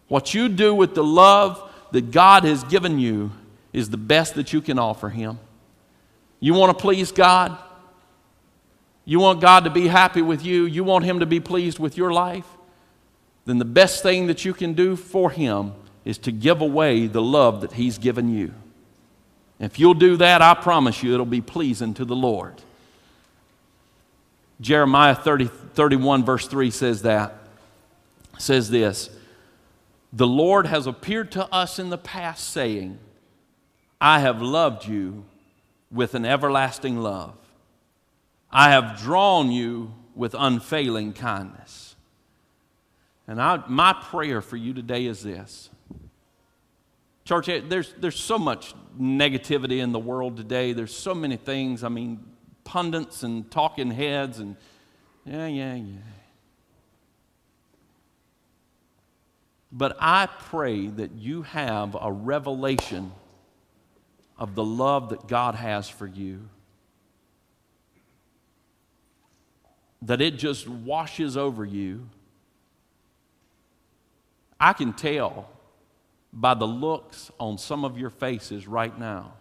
What 0.10 0.36
you 0.36 0.48
do 0.48 0.76
with 0.76 0.94
the 0.94 1.04
love 1.04 1.72
that 1.92 2.12
God 2.12 2.44
has 2.44 2.64
given 2.66 3.00
you 3.00 3.32
is 3.74 3.90
the 3.90 3.98
best 3.98 4.36
that 4.36 4.54
you 4.54 4.62
can 4.62 4.78
offer 4.78 5.10
Him. 5.10 5.40
You 6.40 6.54
want 6.54 6.78
to 6.78 6.80
please 6.80 7.12
God? 7.12 7.58
You 9.06 9.20
want 9.20 9.42
God 9.42 9.64
to 9.64 9.72
be 9.72 9.88
happy 9.88 10.22
with 10.22 10.46
you? 10.46 10.66
You 10.66 10.84
want 10.84 11.04
Him 11.04 11.22
to 11.22 11.26
be 11.26 11.40
pleased 11.40 11.80
with 11.80 11.98
your 11.98 12.14
life? 12.14 12.46
Then 13.46 13.58
the 13.58 13.66
best 13.66 14.04
thing 14.04 14.28
that 14.28 14.46
you 14.46 14.54
can 14.54 14.74
do 14.74 14.96
for 14.96 15.32
Him 15.32 15.74
is 16.06 16.20
to 16.20 16.32
give 16.32 16.62
away 16.62 17.08
the 17.08 17.24
love 17.24 17.62
that 17.62 17.74
He's 17.74 17.98
given 17.98 18.32
you. 18.32 18.54
If 19.60 19.78
you'll 19.78 19.94
do 19.94 20.18
that, 20.18 20.42
I 20.42 20.54
promise 20.54 21.04
you 21.04 21.14
it'll 21.14 21.26
be 21.26 21.42
pleasing 21.42 21.94
to 21.96 22.06
the 22.06 22.16
Lord. 22.16 22.56
Jeremiah 24.62 25.16
30, 25.16 25.46
31, 25.46 26.24
verse 26.24 26.48
3 26.48 26.72
says 26.72 27.02
that. 27.04 27.36
says 28.38 28.70
this 28.70 29.10
The 30.14 30.28
Lord 30.28 30.66
has 30.68 30.88
appeared 30.88 31.32
to 31.34 31.46
us 31.54 31.80
in 31.80 31.90
the 31.90 31.98
past, 31.98 32.50
saying, 32.50 33.00
I 34.02 34.20
have 34.20 34.42
loved 34.42 34.88
you 34.88 35.26
with 35.92 36.16
an 36.16 36.26
everlasting 36.26 36.98
love. 36.98 37.36
I 38.52 38.72
have 38.72 39.00
drawn 39.00 39.52
you 39.52 39.94
with 40.16 40.36
unfailing 40.38 41.14
kindness. 41.14 41.96
And 43.28 43.42
I, 43.42 43.64
my 43.68 43.94
prayer 43.94 44.42
for 44.42 44.58
you 44.58 44.74
today 44.74 45.06
is 45.06 45.22
this 45.22 45.70
Church, 47.30 47.48
there's, 47.68 47.94
there's 48.00 48.20
so 48.20 48.40
much 48.40 48.74
negativity 49.00 49.84
in 49.84 49.92
the 49.92 50.00
world 50.00 50.36
today. 50.36 50.74
There's 50.74 50.96
so 50.96 51.14
many 51.14 51.38
things. 51.38 51.84
I 51.84 51.90
mean, 51.90 52.26
pundits 52.64 53.22
and 53.22 53.52
talking 53.52 53.92
heads 53.92 54.40
and 54.40 54.56
yeah, 55.28 55.46
yeah, 55.46 55.76
yeah. 55.76 55.98
But 59.72 59.96
I 60.00 60.26
pray 60.26 60.88
that 60.88 61.12
you 61.12 61.44
have 61.44 61.96
a 62.02 62.12
revelation 62.12 63.12
of 64.40 64.56
the 64.56 64.64
love 64.64 65.10
that 65.10 65.28
God 65.28 65.54
has 65.54 65.88
for 65.88 66.08
you. 66.08 66.50
That 70.02 70.20
it 70.20 70.40
just 70.40 70.68
washes 70.68 71.38
over 71.38 71.64
you. 71.64 72.10
I 74.60 74.74
can 74.74 74.94
tell 74.94 75.48
by 76.32 76.54
the 76.54 76.66
looks 76.68 77.32
on 77.40 77.58
some 77.58 77.84
of 77.84 77.98
your 77.98 78.10
faces 78.10 78.68
right 78.68 78.98
now 78.98 79.34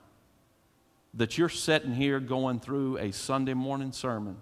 that 1.15 1.39
you're 1.39 1.49
sitting 1.49 1.95
here 1.95 2.21
going 2.21 2.61
through 2.61 2.99
a 2.99 3.13
Sunday 3.13 3.55
morning 3.55 3.93
sermon, 3.93 4.37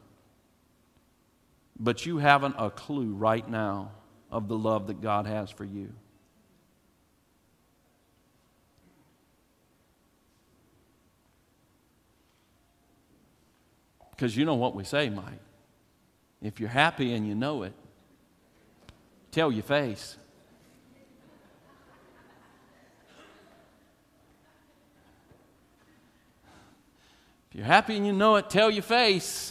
but 1.79 2.07
you 2.07 2.19
haven't 2.19 2.55
a 2.59 2.71
clue 2.71 3.13
right 3.15 3.49
now 3.49 3.93
of 4.31 4.49
the 4.49 4.57
love 4.57 4.89
that 4.89 5.01
God 5.01 5.27
has 5.27 5.51
for 5.51 5.65
you. 5.65 5.93
Because 14.11 14.37
you 14.37 14.45
know 14.45 14.55
what 14.55 14.75
we 14.75 14.83
say, 14.85 15.11
Mike. 15.11 15.41
If 16.43 16.59
you're 16.59 16.69
happy 16.69 17.13
and 17.13 17.27
you 17.27 17.35
know 17.35 17.63
it, 17.65 17.75
tell 19.31 19.53
your 19.53 19.63
face. 19.63 20.17
You're 27.57 27.65
happy 27.65 27.97
and 27.97 28.07
you 28.07 28.13
know 28.13 28.37
it, 28.37 28.51
tell 28.51 28.71
your 28.71 28.83
face. 28.83 29.51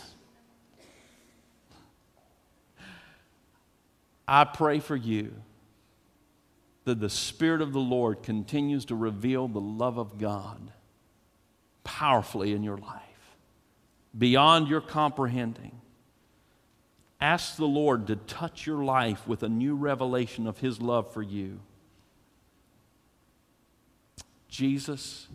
I 4.28 4.44
pray 4.44 4.80
for 4.80 4.96
you 4.96 5.34
that 6.84 7.00
the 7.00 7.10
Spirit 7.10 7.64
of 7.64 7.74
the 7.74 7.80
Lord 7.80 8.22
continues 8.22 8.86
to 8.86 8.96
reveal 8.96 9.48
the 9.48 9.60
love 9.60 9.98
of 9.98 10.20
God 10.20 10.72
powerfully 11.84 12.54
in 12.54 12.62
your 12.62 12.78
life, 12.78 13.02
beyond 14.16 14.68
your 14.68 14.82
comprehending. 14.82 15.82
Ask 17.20 17.56
the 17.56 17.66
Lord 17.66 18.06
to 18.06 18.18
touch 18.18 18.68
your 18.68 18.84
life 18.84 19.28
with 19.28 19.42
a 19.42 19.50
new 19.50 19.76
revelation 19.76 20.46
of 20.46 20.60
His 20.60 20.80
love 20.80 21.12
for 21.12 21.24
you. 21.24 21.60
Jesus 24.48 25.28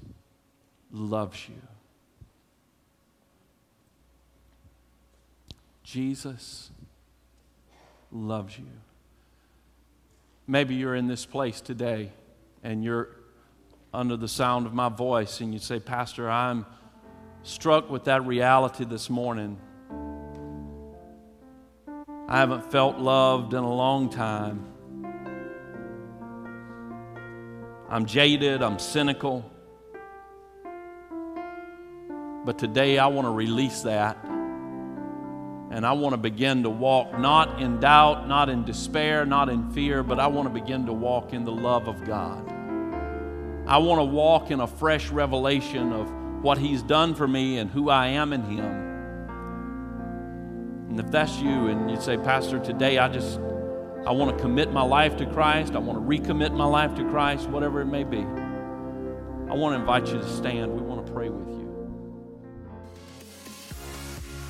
loves 0.93 1.49
you. 1.49 1.57
Jesus 5.91 6.71
loves 8.13 8.57
you. 8.57 8.67
Maybe 10.47 10.77
you're 10.77 10.95
in 10.95 11.09
this 11.09 11.27
place 11.27 11.61
today 11.61 12.13
and 12.63 12.85
you're 12.85 13.09
under 13.93 14.17
the 14.17 14.29
sound 14.29 14.67
of 14.67 14.73
my 14.73 14.89
voice 14.89 15.41
and 15.41 15.53
you 15.53 15.59
say, 15.59 15.81
Pastor, 15.81 16.31
I'm 16.31 16.65
struck 17.43 17.91
with 17.91 18.05
that 18.05 18.25
reality 18.25 18.85
this 18.85 19.11
morning. 19.11 19.59
I 22.29 22.39
haven't 22.39 22.71
felt 22.71 22.99
loved 22.99 23.53
in 23.53 23.65
a 23.65 23.75
long 23.75 24.11
time. 24.11 24.65
I'm 27.89 28.07
jaded, 28.07 28.63
I'm 28.63 28.79
cynical. 28.79 29.51
But 32.45 32.59
today 32.59 32.97
I 32.99 33.09
want 33.09 33.27
to 33.27 33.33
release 33.33 33.83
that 33.83 34.17
And 35.71 35.87
I 35.87 35.93
want 35.93 36.15
to 36.15 36.17
begin 36.17 36.65
to 36.65 36.71
walk 36.71 37.17
not 37.17 37.63
in 37.63 37.79
doubt, 37.79 38.27
not 38.27 38.49
in 38.49 38.65
despair, 38.65 39.25
not 39.25 39.49
in 39.49 39.71
fear, 39.71 40.03
but 40.03 40.19
I 40.19 40.27
want 40.27 40.49
to 40.49 40.53
begin 40.53 40.87
to 40.87 40.93
walk 40.93 41.33
in 41.33 41.45
the 41.45 41.53
love 41.53 41.87
of 41.87 42.05
God. 42.05 42.45
I 43.69 43.79
want 43.79 44.01
to 44.01 44.05
walk 44.05 44.51
in 44.51 44.59
a 44.59 44.67
fresh 44.67 45.11
revelation 45.11 45.93
of 45.93 46.11
what 46.43 46.59
He's 46.59 46.83
done 46.83 47.15
for 47.15 47.29
me 47.29 47.59
and 47.59 47.71
who 47.71 47.89
I 47.89 48.09
am 48.09 48.33
in 48.33 48.43
Him. 48.43 48.89
And 50.89 50.99
if 50.99 51.09
that's 51.13 51.39
you 51.39 51.69
and 51.69 51.89
you 51.89 52.01
say, 52.01 52.17
Pastor, 52.17 52.59
today 52.59 52.99
I 52.99 53.09
just, 53.09 53.39
I 54.05 54.11
want 54.11 54.37
to 54.37 54.43
commit 54.43 54.73
my 54.73 54.83
life 54.83 55.17
to 55.19 55.27
Christ, 55.27 55.75
I 55.77 55.79
want 55.79 56.01
to 56.01 56.05
recommit 56.05 56.53
my 56.53 56.65
life 56.65 56.97
to 56.97 57.09
Christ, 57.11 57.49
whatever 57.49 57.81
it 57.81 57.87
may 57.87 58.03
be, 58.03 58.23
I 58.23 59.55
want 59.55 59.77
to 59.77 59.81
invite 59.81 60.09
you 60.09 60.19
to 60.19 60.29
stand. 60.29 60.90